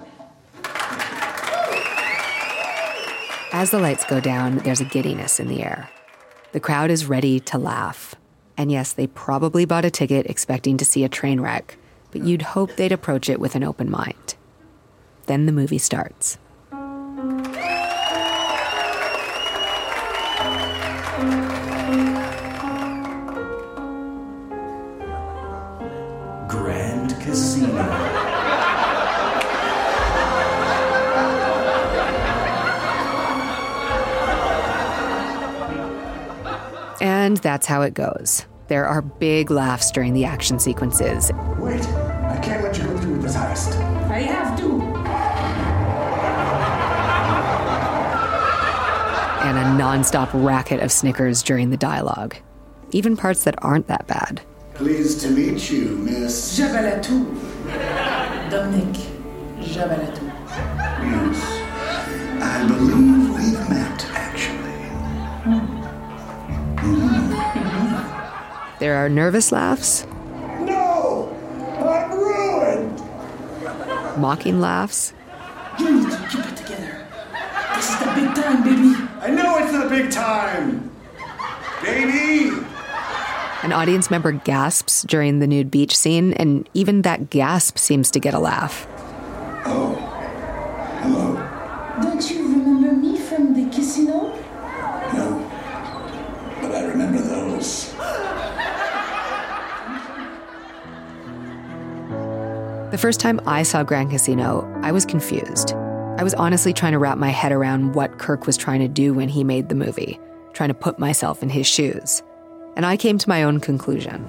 As 3.52 3.70
the 3.70 3.78
lights 3.78 4.06
go 4.06 4.20
down, 4.20 4.56
there's 4.60 4.80
a 4.80 4.86
giddiness 4.86 5.38
in 5.38 5.48
the 5.48 5.62
air. 5.62 5.90
The 6.52 6.60
crowd 6.60 6.90
is 6.90 7.04
ready 7.04 7.38
to 7.40 7.58
laugh. 7.58 8.14
And 8.56 8.72
yes, 8.72 8.94
they 8.94 9.06
probably 9.06 9.66
bought 9.66 9.84
a 9.84 9.90
ticket 9.90 10.24
expecting 10.24 10.78
to 10.78 10.84
see 10.86 11.04
a 11.04 11.10
train 11.10 11.42
wreck, 11.42 11.76
but 12.10 12.22
you'd 12.24 12.40
hope 12.40 12.76
they'd 12.76 12.90
approach 12.90 13.28
it 13.28 13.38
with 13.38 13.54
an 13.54 13.62
open 13.62 13.90
mind. 13.90 14.34
Then 15.26 15.44
the 15.44 15.52
movie 15.52 15.76
starts. 15.76 16.38
Grand 26.48 27.10
Casino. 27.20 28.17
And 37.28 37.36
that's 37.36 37.66
how 37.66 37.82
it 37.82 37.92
goes. 37.92 38.46
There 38.68 38.86
are 38.86 39.02
big 39.02 39.50
laughs 39.50 39.90
during 39.90 40.14
the 40.14 40.24
action 40.24 40.58
sequences, 40.58 41.30
Wait, 41.58 41.86
I 41.86 42.40
can't 42.42 42.62
let 42.64 42.78
you 42.78 42.84
go 42.84 42.96
through 42.96 43.12
with 43.16 43.22
this 43.24 43.36
heist. 43.36 43.78
I 44.08 44.20
have 44.20 44.58
to. 44.60 44.80
and 49.46 49.58
a 49.58 49.84
nonstop 49.84 50.30
racket 50.32 50.80
of 50.80 50.90
snickers 50.90 51.42
during 51.42 51.68
the 51.68 51.76
dialogue. 51.76 52.34
Even 52.92 53.14
parts 53.14 53.44
that 53.44 53.62
aren't 53.62 53.88
that 53.88 54.06
bad. 54.06 54.40
Pleased 54.72 55.20
to 55.20 55.30
meet 55.30 55.70
you, 55.70 55.98
Miss. 55.98 56.58
Javalatou. 56.58 57.26
Dominic. 58.50 58.94
Javalatou. 59.58 60.24
Yes. 61.04 62.42
I 62.42 62.66
believe 62.66 63.17
There 68.88 68.96
are 68.96 69.10
nervous 69.10 69.52
laughs, 69.52 70.06
No! 70.60 71.28
I'm 71.78 72.10
ruined! 72.10 72.98
mocking 74.18 74.62
laughs, 74.62 75.12
You 75.78 75.94
need 75.94 76.10
to 76.10 76.16
keep 76.30 76.46
it 76.46 76.56
together. 76.56 77.06
This 77.76 77.90
is 77.90 77.98
the 77.98 78.06
big 78.14 78.34
time, 78.34 78.64
baby. 78.64 78.94
I 79.20 79.28
know 79.28 79.58
it's 79.58 79.72
the 79.72 79.90
big 79.90 80.10
time! 80.10 80.90
Baby! 81.82 82.64
An 83.62 83.72
audience 83.72 84.10
member 84.10 84.32
gasps 84.32 85.02
during 85.02 85.40
the 85.40 85.46
nude 85.46 85.70
beach 85.70 85.94
scene, 85.94 86.32
and 86.32 86.66
even 86.72 87.02
that 87.02 87.28
gasp 87.28 87.76
seems 87.76 88.10
to 88.12 88.18
get 88.18 88.32
a 88.32 88.38
laugh. 88.38 88.86
Oh, 89.66 89.96
Don't 92.00 92.30
you 92.30 92.42
remember 92.42 92.92
me 92.94 93.18
from 93.18 93.52
the 93.52 93.68
casino? 93.70 94.34
The 102.98 103.02
first 103.02 103.20
time 103.20 103.40
I 103.46 103.62
saw 103.62 103.84
Grand 103.84 104.10
Casino, 104.10 104.68
I 104.82 104.90
was 104.90 105.06
confused. 105.06 105.72
I 105.72 106.24
was 106.24 106.34
honestly 106.34 106.72
trying 106.72 106.94
to 106.94 106.98
wrap 106.98 107.16
my 107.16 107.28
head 107.28 107.52
around 107.52 107.94
what 107.94 108.18
Kirk 108.18 108.44
was 108.44 108.56
trying 108.56 108.80
to 108.80 108.88
do 108.88 109.14
when 109.14 109.28
he 109.28 109.44
made 109.44 109.68
the 109.68 109.76
movie, 109.76 110.18
trying 110.52 110.70
to 110.70 110.74
put 110.74 110.98
myself 110.98 111.40
in 111.40 111.48
his 111.48 111.64
shoes. 111.64 112.24
And 112.74 112.84
I 112.84 112.96
came 112.96 113.16
to 113.18 113.28
my 113.28 113.44
own 113.44 113.60
conclusion. 113.60 114.26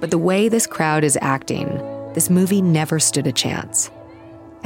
But 0.00 0.10
the 0.10 0.18
way 0.18 0.50
this 0.50 0.66
crowd 0.66 1.02
is 1.02 1.16
acting, 1.22 1.78
this 2.12 2.28
movie 2.28 2.60
never 2.60 3.00
stood 3.00 3.26
a 3.26 3.32
chance. 3.32 3.90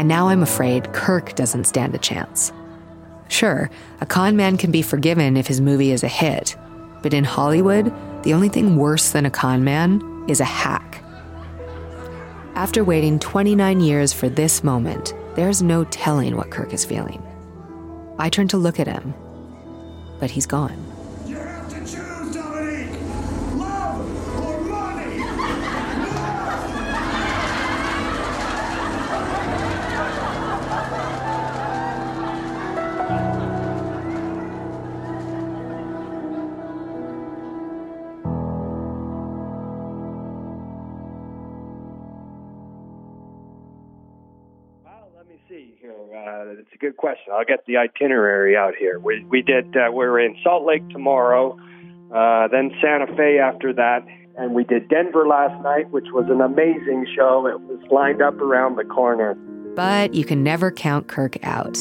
And 0.01 0.09
now 0.09 0.29
I'm 0.29 0.43
afraid 0.43 0.95
Kirk 0.95 1.35
doesn't 1.35 1.67
stand 1.67 1.95
a 1.95 1.99
chance. 1.99 2.55
Sure, 3.29 3.69
a 4.01 4.07
con 4.07 4.35
man 4.35 4.57
can 4.57 4.71
be 4.71 4.81
forgiven 4.81 5.37
if 5.37 5.47
his 5.47 5.61
movie 5.61 5.91
is 5.93 6.03
a 6.03 6.09
hit, 6.09 6.57
but 7.03 7.13
in 7.13 7.23
Hollywood, 7.23 7.93
the 8.23 8.33
only 8.33 8.49
thing 8.49 8.77
worse 8.77 9.11
than 9.11 9.27
a 9.27 9.31
con 9.31 9.63
man 9.63 10.25
is 10.27 10.41
a 10.41 10.45
hack. 10.47 11.05
After 12.55 12.83
waiting 12.83 13.19
29 13.19 13.83
years 13.83 14.15
for 14.15 14.31
this 14.31 14.65
moment, 14.65 15.13
there's 15.37 15.61
no 15.61 15.85
telling 15.85 16.35
what 16.35 16.51
Kirk 16.51 16.73
is 16.73 16.87
feeling. 16.87 17.23
I 18.19 18.31
turn 18.31 18.49
to 18.49 18.57
look 18.57 18.81
at 18.81 18.87
him, 18.87 19.13
but 20.19 20.31
he's 20.31 20.47
gone. 20.47 20.90
Question. 47.01 47.33
I'll 47.33 47.45
get 47.45 47.65
the 47.67 47.79
itinerary 47.79 48.57
out 48.57 48.75
here. 48.79 49.01
We 49.01 49.25
we 49.25 49.41
did. 49.43 49.75
Uh, 49.75 49.91
we 49.91 50.05
were 50.05 50.21
in 50.21 50.37
Salt 50.45 50.67
Lake 50.67 50.87
tomorrow, 50.91 51.59
uh, 52.15 52.49
then 52.49 52.71
Santa 52.83 53.07
Fe 53.17 53.39
after 53.39 53.73
that, 53.73 54.07
and 54.37 54.55
we 54.55 54.65
did 54.65 54.89
Denver 54.89 55.27
last 55.27 55.61
night, 55.63 55.91
which 55.91 56.07
was 56.13 56.27
an 56.29 56.41
amazing 56.41 57.07
show. 57.17 57.47
It 57.47 57.61
was 57.61 57.81
lined 57.91 58.21
up 58.21 58.35
around 58.35 58.77
the 58.77 58.85
corner. 58.85 59.35
But 59.75 60.15
you 60.15 60.25
can 60.25 60.45
never 60.45 60.71
count 60.71 61.09
Kirk 61.09 61.43
out. 61.43 61.75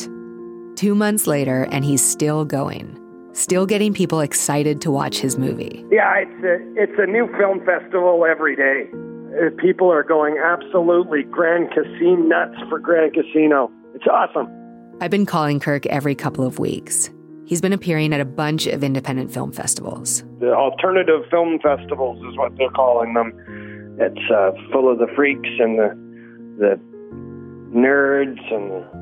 Two 0.75 0.95
months 0.95 1.27
later, 1.27 1.67
and 1.71 1.83
he's 1.83 2.03
still 2.03 2.45
going, 2.45 2.97
still 3.33 3.65
getting 3.65 3.93
people 3.93 4.21
excited 4.21 4.79
to 4.81 4.91
watch 4.91 5.17
his 5.17 5.37
movie. 5.37 5.83
Yeah, 5.91 6.23
it's 6.23 6.43
a 6.43 6.81
it's 6.81 6.97
a 6.97 7.05
new 7.05 7.27
film 7.37 7.59
festival 7.65 8.25
every 8.25 8.55
day. 8.55 8.87
Uh, 9.29 9.49
People 9.57 9.91
are 9.91 10.03
going 10.03 10.37
absolutely 10.37 11.23
Grand 11.23 11.69
Casino 11.71 12.15
nuts 12.23 12.57
for 12.69 12.79
Grand 12.79 13.13
Casino. 13.13 13.69
It's 13.93 14.07
awesome. 14.07 14.47
I've 15.01 15.11
been 15.11 15.25
calling 15.25 15.61
Kirk 15.61 15.85
every 15.85 16.13
couple 16.13 16.45
of 16.45 16.59
weeks. 16.59 17.09
He's 17.45 17.61
been 17.61 17.71
appearing 17.71 18.13
at 18.13 18.19
a 18.19 18.25
bunch 18.25 18.67
of 18.67 18.83
independent 18.83 19.31
film 19.31 19.53
festivals. 19.53 20.23
The 20.39 20.53
alternative 20.53 21.21
film 21.31 21.59
festivals 21.63 22.17
is 22.29 22.37
what 22.37 22.55
they're 22.57 22.69
calling 22.71 23.13
them. 23.13 23.97
It's 23.97 24.31
uh, 24.31 24.51
full 24.71 24.91
of 24.91 24.99
the 24.99 25.07
freaks 25.15 25.49
and 25.59 25.79
the 25.79 26.09
the 26.59 26.79
nerds 27.73 28.53
and 28.53 28.71
the 28.71 28.99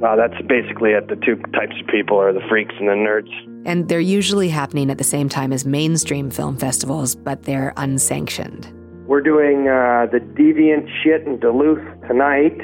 well, 0.00 0.16
that's 0.16 0.40
basically 0.48 0.92
it. 0.92 1.08
The 1.08 1.16
two 1.16 1.36
types 1.52 1.76
of 1.78 1.86
people 1.88 2.18
are 2.18 2.32
the 2.32 2.40
freaks 2.48 2.74
and 2.78 2.88
the 2.88 2.92
nerds. 2.92 3.30
And 3.66 3.86
they're 3.86 4.00
usually 4.00 4.48
happening 4.48 4.90
at 4.90 4.96
the 4.96 5.04
same 5.04 5.28
time 5.28 5.52
as 5.52 5.66
mainstream 5.66 6.30
film 6.30 6.56
festivals, 6.56 7.14
but 7.14 7.42
they're 7.42 7.74
unsanctioned. 7.76 8.72
We're 9.06 9.20
doing 9.20 9.68
uh, 9.68 10.06
the 10.10 10.20
Deviant 10.20 10.88
shit 11.02 11.26
in 11.26 11.38
Duluth 11.38 11.84
tonight. 12.08 12.58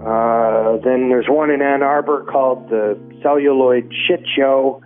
Uh, 0.00 0.76
then 0.84 1.08
there's 1.08 1.28
one 1.28 1.50
in 1.50 1.62
Ann 1.62 1.82
Arbor 1.82 2.24
called 2.24 2.68
the 2.68 2.98
Celluloid 3.22 3.92
Shit 4.06 4.20
Show. 4.36 4.82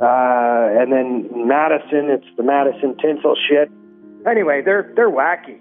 Uh, 0.00 0.68
and 0.80 0.92
then 0.92 1.28
Madison, 1.46 2.10
it's 2.10 2.26
the 2.36 2.42
Madison 2.42 2.96
Tinsel 2.98 3.36
shit. 3.48 3.70
Anyway, 4.28 4.62
they're 4.64 4.92
they're 4.96 5.10
wacky. 5.10 5.60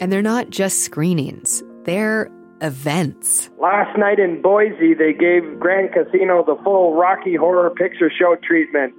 And 0.00 0.12
they're 0.12 0.22
not 0.22 0.50
just 0.50 0.80
screenings, 0.80 1.62
they're 1.84 2.30
events. 2.60 3.50
Last 3.60 3.96
night 3.98 4.18
in 4.18 4.42
Boise, 4.42 4.94
they 4.94 5.12
gave 5.12 5.58
Grand 5.58 5.90
Casino 5.92 6.44
the 6.44 6.56
full 6.62 6.94
Rocky 6.94 7.34
Horror 7.34 7.70
Picture 7.70 8.10
Show 8.10 8.36
treatment. 8.42 8.94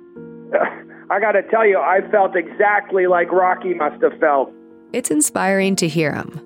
I 1.09 1.19
got 1.19 1.33
to 1.33 1.43
tell 1.43 1.65
you, 1.65 1.79
I 1.79 2.01
felt 2.11 2.35
exactly 2.35 3.07
like 3.07 3.31
Rocky 3.31 3.73
must 3.73 4.01
have 4.03 4.19
felt. 4.19 4.51
It's 4.93 5.11
inspiring 5.11 5.75
to 5.77 5.87
hear 5.87 6.13
him. 6.13 6.41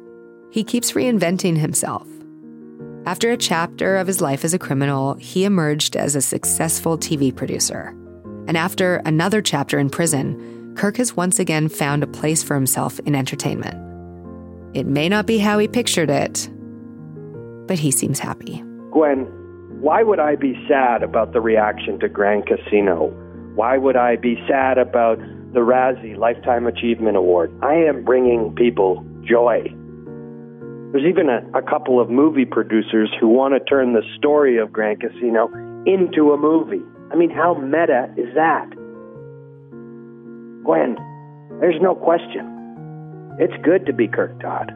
He 0.51 0.63
keeps 0.63 0.91
reinventing 0.91 1.57
himself. 1.57 2.07
After 3.05 3.31
a 3.31 3.37
chapter 3.37 3.97
of 3.97 4.05
his 4.05 4.21
life 4.21 4.45
as 4.45 4.53
a 4.53 4.59
criminal, 4.59 5.15
he 5.15 5.43
emerged 5.43 5.95
as 5.95 6.15
a 6.15 6.21
successful 6.21 6.99
TV 6.99 7.35
producer. 7.35 7.95
And 8.47 8.55
after 8.55 8.97
another 8.97 9.41
chapter 9.41 9.79
in 9.79 9.89
prison, 9.89 10.75
Kirk 10.77 10.97
has 10.97 11.17
once 11.17 11.39
again 11.39 11.67
found 11.67 12.03
a 12.03 12.07
place 12.07 12.43
for 12.43 12.53
himself 12.53 12.99
in 12.99 13.15
entertainment. 13.15 13.75
It 14.75 14.85
may 14.85 15.09
not 15.09 15.25
be 15.25 15.39
how 15.39 15.57
he 15.57 15.67
pictured 15.67 16.11
it, 16.11 16.47
but 17.67 17.79
he 17.79 17.89
seems 17.89 18.19
happy. 18.19 18.63
Gwen, 18.91 19.25
why 19.81 20.03
would 20.03 20.19
I 20.19 20.35
be 20.35 20.53
sad 20.67 21.01
about 21.01 21.33
the 21.33 21.41
reaction 21.41 21.99
to 22.01 22.07
Grand 22.07 22.45
Casino? 22.45 23.07
Why 23.55 23.77
would 23.77 23.95
I 23.95 24.15
be 24.15 24.35
sad 24.47 24.77
about 24.77 25.17
the 25.53 25.61
Razzie 25.61 26.15
Lifetime 26.15 26.67
Achievement 26.67 27.17
Award? 27.17 27.51
I 27.63 27.73
am 27.73 28.03
bringing 28.03 28.53
people 28.53 29.03
joy. 29.23 29.73
There's 30.91 31.05
even 31.07 31.29
a, 31.29 31.39
a 31.57 31.61
couple 31.61 32.01
of 32.01 32.09
movie 32.09 32.45
producers 32.45 33.09
who 33.19 33.27
want 33.29 33.53
to 33.53 33.61
turn 33.63 33.93
the 33.93 34.03
story 34.17 34.57
of 34.57 34.73
Grand 34.73 34.99
Casino 34.99 35.47
into 35.85 36.33
a 36.33 36.37
movie. 36.37 36.83
I 37.11 37.15
mean, 37.15 37.29
how 37.29 37.53
meta 37.53 38.13
is 38.17 38.33
that? 38.35 38.69
Gwen, 40.65 40.95
there's 41.61 41.81
no 41.81 41.95
question. 41.95 42.45
It's 43.39 43.53
good 43.63 43.85
to 43.85 43.93
be 43.93 44.09
Kirk 44.09 44.37
Todd. 44.41 44.69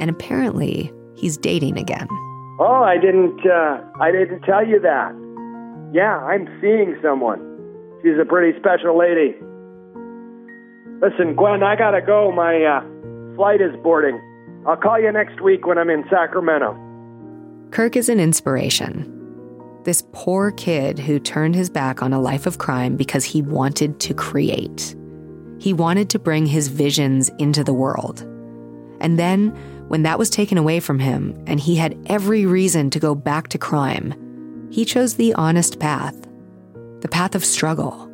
And 0.00 0.08
apparently, 0.08 0.90
he's 1.14 1.36
dating 1.36 1.76
again. 1.78 2.08
Oh, 2.58 2.82
I 2.82 2.96
didn't. 2.96 3.40
Uh, 3.46 3.82
I 4.00 4.10
didn't 4.10 4.40
tell 4.42 4.66
you 4.66 4.80
that. 4.80 5.12
Yeah, 5.92 6.16
I'm 6.24 6.48
seeing 6.60 6.96
someone. 7.02 7.38
She's 8.02 8.18
a 8.20 8.24
pretty 8.24 8.58
special 8.58 8.96
lady. 8.98 9.36
Listen, 11.02 11.34
Gwen, 11.36 11.62
I 11.62 11.76
gotta 11.76 12.00
go. 12.00 12.32
My 12.32 12.62
uh, 12.64 13.34
flight 13.36 13.60
is 13.60 13.76
boarding. 13.82 14.20
I'll 14.66 14.76
call 14.76 15.00
you 15.00 15.10
next 15.10 15.40
week 15.40 15.66
when 15.66 15.78
I'm 15.78 15.90
in 15.90 16.04
Sacramento. 16.10 16.76
Kirk 17.70 17.96
is 17.96 18.08
an 18.08 18.20
inspiration. 18.20 19.16
This 19.84 20.02
poor 20.12 20.50
kid 20.50 20.98
who 20.98 21.18
turned 21.18 21.54
his 21.54 21.70
back 21.70 22.02
on 22.02 22.12
a 22.12 22.20
life 22.20 22.46
of 22.46 22.58
crime 22.58 22.96
because 22.96 23.24
he 23.24 23.40
wanted 23.40 23.98
to 24.00 24.12
create. 24.12 24.94
He 25.58 25.72
wanted 25.72 26.10
to 26.10 26.18
bring 26.18 26.46
his 26.46 26.68
visions 26.68 27.30
into 27.38 27.64
the 27.64 27.72
world. 27.72 28.20
And 29.00 29.18
then, 29.18 29.48
when 29.88 30.02
that 30.02 30.18
was 30.18 30.28
taken 30.28 30.58
away 30.58 30.78
from 30.80 30.98
him 30.98 31.42
and 31.46 31.58
he 31.58 31.76
had 31.76 31.98
every 32.06 32.44
reason 32.44 32.90
to 32.90 32.98
go 32.98 33.14
back 33.14 33.48
to 33.48 33.58
crime, 33.58 34.68
he 34.70 34.84
chose 34.84 35.14
the 35.14 35.34
honest 35.34 35.78
path 35.80 36.16
the 37.00 37.08
path 37.08 37.34
of 37.34 37.42
struggle, 37.42 38.10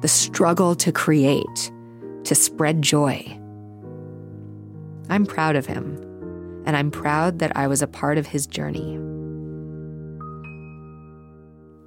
the 0.00 0.08
struggle 0.08 0.74
to 0.74 0.90
create, 0.90 1.70
to 2.24 2.34
spread 2.34 2.80
joy. 2.80 3.38
I'm 5.10 5.24
proud 5.24 5.56
of 5.56 5.66
him, 5.66 5.96
and 6.66 6.76
I'm 6.76 6.90
proud 6.90 7.38
that 7.38 7.56
I 7.56 7.66
was 7.66 7.80
a 7.80 7.86
part 7.86 8.18
of 8.18 8.26
his 8.26 8.46
journey. 8.46 8.94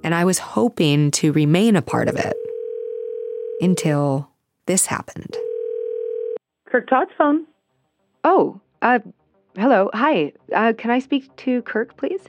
And 0.04 0.14
I 0.14 0.24
was 0.24 0.38
hoping 0.38 1.12
to 1.12 1.32
remain 1.32 1.76
a 1.76 1.82
part 1.82 2.08
of 2.08 2.16
it 2.16 2.34
until 3.60 4.28
this 4.66 4.86
happened. 4.86 5.36
Kirk 6.66 6.88
Todd's 6.88 7.12
phone. 7.16 7.46
Oh, 8.24 8.60
uh, 8.80 8.98
hello. 9.56 9.90
Hi. 9.94 10.32
Uh, 10.52 10.72
can 10.76 10.90
I 10.90 10.98
speak 10.98 11.34
to 11.36 11.62
Kirk, 11.62 11.96
please? 11.96 12.22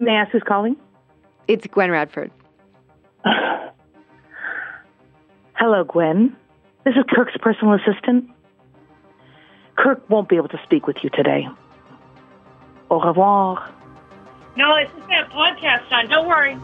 May 0.00 0.12
I 0.12 0.22
ask 0.22 0.32
who's 0.32 0.42
calling? 0.42 0.76
It's 1.46 1.66
Gwen 1.68 1.90
Radford. 1.92 2.32
Hello, 5.54 5.84
Gwen. 5.84 6.36
This 6.84 6.94
is 6.96 7.04
Kirk's 7.08 7.36
personal 7.40 7.74
assistant. 7.74 8.31
Kirk 9.82 10.08
won't 10.08 10.28
be 10.28 10.36
able 10.36 10.46
to 10.46 10.60
speak 10.62 10.86
with 10.86 11.02
you 11.02 11.10
today. 11.10 11.48
Au 12.88 13.00
revoir. 13.00 13.68
No, 14.56 14.76
it's 14.76 14.92
just 14.92 15.08
that 15.08 15.28
podcast 15.30 15.90
on. 15.90 16.08
Don't 16.08 16.28
worry. 16.28 16.56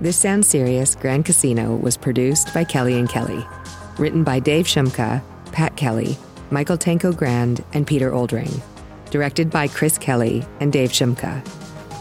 This 0.00 0.16
Sounds 0.16 0.48
Serious 0.48 0.96
Grand 0.96 1.26
Casino 1.26 1.76
was 1.76 1.96
produced 1.96 2.52
by 2.52 2.64
Kelly 2.64 2.98
and 2.98 3.08
Kelly. 3.08 3.46
Written 3.98 4.24
by 4.24 4.40
Dave 4.40 4.66
Shumka, 4.66 5.22
Pat 5.52 5.76
Kelly, 5.76 6.18
Michael 6.50 6.76
Tanko 6.76 7.16
Grand, 7.16 7.62
and 7.72 7.86
Peter 7.86 8.10
Oldring. 8.10 8.60
Directed 9.12 9.48
by 9.48 9.68
Chris 9.68 9.96
Kelly 9.96 10.44
and 10.58 10.72
Dave 10.72 10.90
Shumka. 10.90 11.40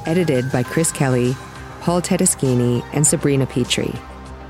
Edited 0.08 0.52
by 0.52 0.64
Chris 0.64 0.92
Kelly, 0.92 1.36
Paul 1.82 2.02
Tedeschini, 2.02 2.86
and 2.94 3.06
Sabrina 3.06 3.46
Petrie. 3.46 3.94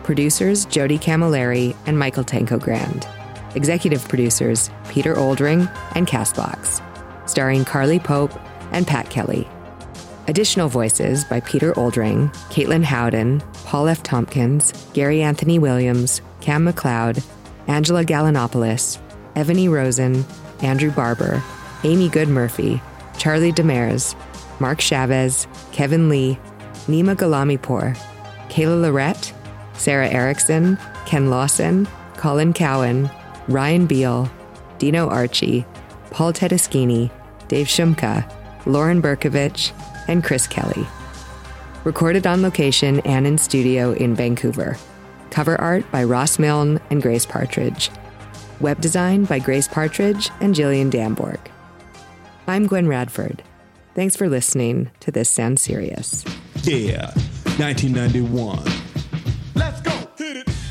Producers 0.03 0.65
Jody 0.65 0.99
Camilleri 0.99 1.75
and 1.85 1.97
Michael 1.97 2.25
Tanko 2.25 2.59
Grand. 2.59 3.07
Executive 3.55 4.07
producers 4.07 4.69
Peter 4.89 5.15
Oldring 5.15 5.73
and 5.95 6.07
Castbox. 6.07 6.81
Starring 7.29 7.63
Carly 7.65 7.99
Pope 7.99 8.33
and 8.71 8.85
Pat 8.85 9.09
Kelly. 9.09 9.47
Additional 10.27 10.69
voices 10.69 11.23
by 11.25 11.39
Peter 11.39 11.73
Oldring, 11.73 12.33
Caitlin 12.49 12.83
Howden, 12.83 13.41
Paul 13.65 13.87
F. 13.87 14.03
Tompkins, 14.03 14.71
Gary 14.93 15.21
Anthony 15.21 15.57
Williams, 15.57 16.21
Cam 16.41 16.65
McLeod, 16.65 17.25
Angela 17.67 18.03
Galanopoulos, 18.03 18.99
Evany 19.35 19.69
Rosen, 19.69 20.25
Andrew 20.61 20.91
Barber, 20.91 21.41
Amy 21.83 22.09
Goodmurphy, 22.09 22.81
Charlie 23.17 23.53
Demers, 23.53 24.15
Mark 24.59 24.79
Chavez, 24.79 25.47
Kevin 25.71 26.09
Lee, 26.09 26.37
Nima 26.87 27.15
Galamipour, 27.15 27.97
Kayla 28.49 28.81
Lorette, 28.81 29.33
Sarah 29.73 30.09
Erickson, 30.09 30.77
Ken 31.05 31.29
Lawson, 31.29 31.87
Colin 32.17 32.53
Cowan, 32.53 33.09
Ryan 33.47 33.87
Beil, 33.87 34.29
Dino 34.77 35.07
Archie, 35.09 35.65
Paul 36.11 36.33
Tedeschini, 36.33 37.11
Dave 37.47 37.67
Shumka, 37.67 38.29
Lauren 38.65 39.01
Berkovich, 39.01 39.71
and 40.07 40.23
Chris 40.23 40.47
Kelly. 40.47 40.85
Recorded 41.83 42.27
on 42.27 42.41
location 42.41 42.99
and 43.01 43.25
in 43.25 43.37
studio 43.37 43.93
in 43.93 44.15
Vancouver. 44.15 44.77
Cover 45.31 45.59
art 45.59 45.89
by 45.91 46.03
Ross 46.03 46.37
Milne 46.37 46.79
and 46.89 47.01
Grace 47.01 47.25
Partridge. 47.25 47.89
Web 48.59 48.79
design 48.81 49.25
by 49.25 49.39
Grace 49.39 49.67
Partridge 49.67 50.29
and 50.41 50.53
Jillian 50.53 50.91
Damborg. 50.91 51.39
I'm 52.47 52.67
Gwen 52.67 52.87
Radford. 52.87 53.41
Thanks 53.95 54.15
for 54.15 54.29
listening 54.29 54.91
to 54.99 55.11
This 55.11 55.29
Sounds 55.29 55.61
Serious. 55.61 56.23
Yeah, 56.63 57.11
1991. 57.57 58.59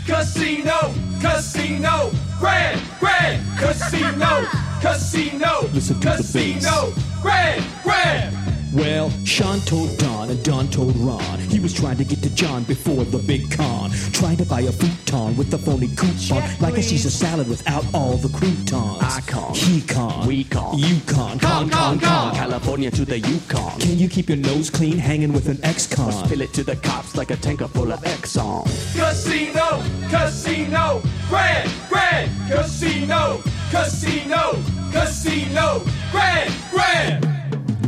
Casino, 0.06 0.94
casino, 1.20 2.10
grand, 2.38 2.80
grand, 2.98 3.58
casino, 3.58 4.46
casino, 4.80 5.68
Listen 5.72 6.00
to 6.00 6.08
the 6.08 6.16
casino, 6.16 6.92
grand, 7.22 7.64
grand. 7.82 8.49
Well, 8.72 9.10
Sean 9.24 9.58
told 9.60 9.98
Don 9.98 10.30
and 10.30 10.42
Don 10.44 10.68
told 10.68 10.96
Ron 10.96 11.38
he 11.40 11.58
was 11.58 11.74
trying 11.74 11.96
to 11.96 12.04
get 12.04 12.22
to 12.22 12.34
John 12.34 12.62
before 12.64 13.04
the 13.04 13.18
big 13.18 13.50
con. 13.50 13.90
Trying 14.12 14.36
to 14.36 14.44
buy 14.44 14.60
a 14.60 14.70
futon 14.72 15.36
with 15.36 15.52
a 15.54 15.58
phony 15.58 15.88
coupon, 15.96 16.42
like 16.60 16.78
a 16.78 16.82
Caesar 16.82 17.10
salad 17.10 17.48
without 17.48 17.84
all 17.92 18.16
the 18.16 18.28
croutons. 18.28 19.02
I 19.02 19.20
con, 19.26 19.54
he 19.54 19.80
con, 19.82 20.26
we 20.26 20.44
con, 20.44 20.78
you 20.78 21.00
con, 21.06 21.38
con, 21.40 21.68
con, 21.68 21.98
con, 21.98 22.34
California 22.34 22.90
to 22.92 23.04
the 23.04 23.18
Yukon. 23.18 23.80
Can 23.80 23.98
you 23.98 24.08
keep 24.08 24.28
your 24.28 24.38
nose 24.38 24.70
clean 24.70 24.98
hanging 24.98 25.32
with 25.32 25.48
an 25.48 25.58
ex-con? 25.64 26.12
spill 26.12 26.40
it 26.40 26.52
to 26.52 26.62
the 26.62 26.76
cops 26.76 27.16
like 27.16 27.30
a 27.30 27.36
tanker 27.36 27.66
full 27.66 27.90
of 27.92 28.00
Exxon. 28.02 28.64
Casino, 28.96 29.82
casino, 30.08 31.02
grand, 31.28 31.70
grand, 31.88 32.30
casino, 32.48 33.42
casino, 33.70 34.52
casino, 34.92 35.84
grand, 36.12 36.54
grand. 36.70 37.39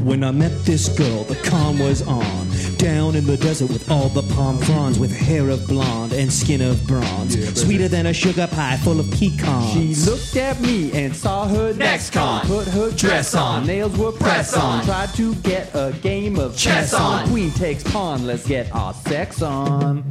When 0.03 0.25
I 0.25 0.33
met 0.33 0.65
this 0.65 0.89
girl, 0.89 1.23
the 1.25 1.37
con 1.49 1.79
was 1.79 2.03
on. 2.07 2.49
Down 2.77 3.15
in 3.15 3.25
the 3.25 3.37
desert 3.37 3.69
with 3.69 3.89
all 3.89 4.09
the 4.09 4.23
palm 4.35 4.59
fronds, 4.59 4.99
with 4.99 5.17
hair 5.17 5.49
of 5.49 5.67
blonde 5.69 6.13
and 6.13 6.33
skin 6.33 6.61
of 6.61 6.85
bronze. 6.89 7.37
Sweeter 7.61 7.87
than 7.87 8.07
a 8.07 8.13
sugar 8.13 8.49
pie 8.49 8.79
full 8.79 8.99
of 8.99 9.09
pecans. 9.13 9.73
She 9.73 9.95
looked 10.11 10.37
at 10.37 10.61
me 10.61 10.91
and 10.93 11.15
saw 11.15 11.47
her 11.47 11.73
next 11.75 12.11
con. 12.11 12.45
Put 12.47 12.67
her 12.69 12.91
dress 12.91 13.37
on, 13.37 13.65
nails 13.67 13.97
were 13.97 14.11
press 14.11 14.55
on. 14.55 14.85
Tried 14.85 15.15
to 15.15 15.37
get 15.37 15.73
a 15.75 15.95
game 16.03 16.37
of 16.37 16.57
chess 16.57 16.93
on. 16.93 17.29
Queen 17.29 17.53
takes 17.53 17.85
pawn, 17.85 18.27
let's 18.27 18.47
get 18.47 18.75
our 18.75 18.93
sex 18.95 19.41
on. 19.41 20.03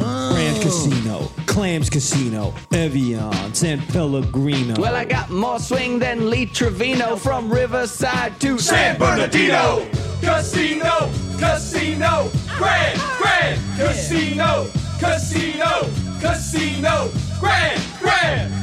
Uh, 0.00 0.35
Grand 0.56 0.72
Casino, 0.72 1.30
Clams 1.46 1.90
Casino, 1.90 2.54
Evian, 2.72 3.54
San 3.54 3.80
Pellegrino. 3.88 4.80
Well, 4.80 4.94
I 4.94 5.04
got 5.04 5.28
more 5.30 5.58
swing 5.58 5.98
than 5.98 6.30
Lee 6.30 6.46
Trevino 6.46 7.16
from 7.16 7.52
Riverside 7.52 8.40
to 8.40 8.58
San 8.58 8.98
Bernardino. 8.98 9.86
Casino, 10.22 11.10
casino, 11.38 12.30
grand, 12.56 13.00
grand. 13.18 13.60
Casino, 13.76 14.66
casino, 14.98 15.90
casino, 16.20 17.10
grand, 17.38 17.82
grand. 18.00 18.54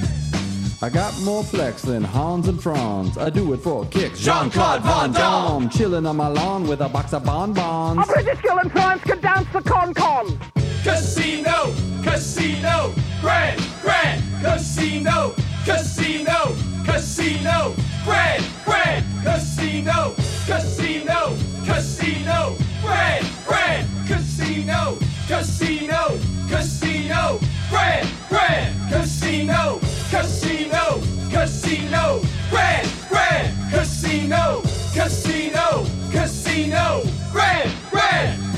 I 0.82 0.90
got 0.90 1.18
more 1.22 1.44
flex 1.44 1.84
than 1.84 2.04
Hans 2.04 2.48
and 2.48 2.62
Franz. 2.62 3.18
I 3.18 3.30
do 3.30 3.54
it 3.54 3.58
for 3.58 3.86
kicks. 3.86 4.20
Jean-Claude 4.20 4.82
Van 4.82 5.12
Damme. 5.12 5.70
Chilling 5.70 6.06
on 6.06 6.18
my 6.18 6.28
lawn 6.28 6.68
with 6.68 6.82
a 6.82 6.90
box 6.90 7.14
of 7.14 7.24
bonbons. 7.24 8.10
A 8.10 8.12
British 8.12 8.42
Gill 8.42 8.58
and 8.58 8.72
France 8.72 9.04
can 9.04 9.22
dance 9.22 9.48
the 9.54 9.62
con-con. 9.62 10.40
Casino, 10.84 11.74
Casino, 12.04 12.93
Grand, 13.22 13.58
Grand, 13.82 14.22
Casino, 14.41 15.34
Casino, 15.63 16.54
Casino, 16.86 17.74
Grand, 18.04 18.43
Grand, 18.65 19.06
Casino, 19.24 20.13
Casino, 20.46 21.38
Casino, 21.65 22.58
Grand, 22.82 23.26
Grand, 23.48 23.88
Casino, 24.06 25.00
Casino, 25.26 26.19
Casino, 26.50 27.39
Grand, 27.69 28.10
Grand, 28.28 28.89
Casino, 28.89 29.80
Casino, 30.12 31.02
Casino, 31.32 32.22
Grand, 32.50 32.91
Grand, 33.08 33.72
Casino, 33.72 34.62
Casino, 34.93 35.86
Casino, 36.12 37.04
Grand, 37.32 37.72
Grand. 37.89 38.53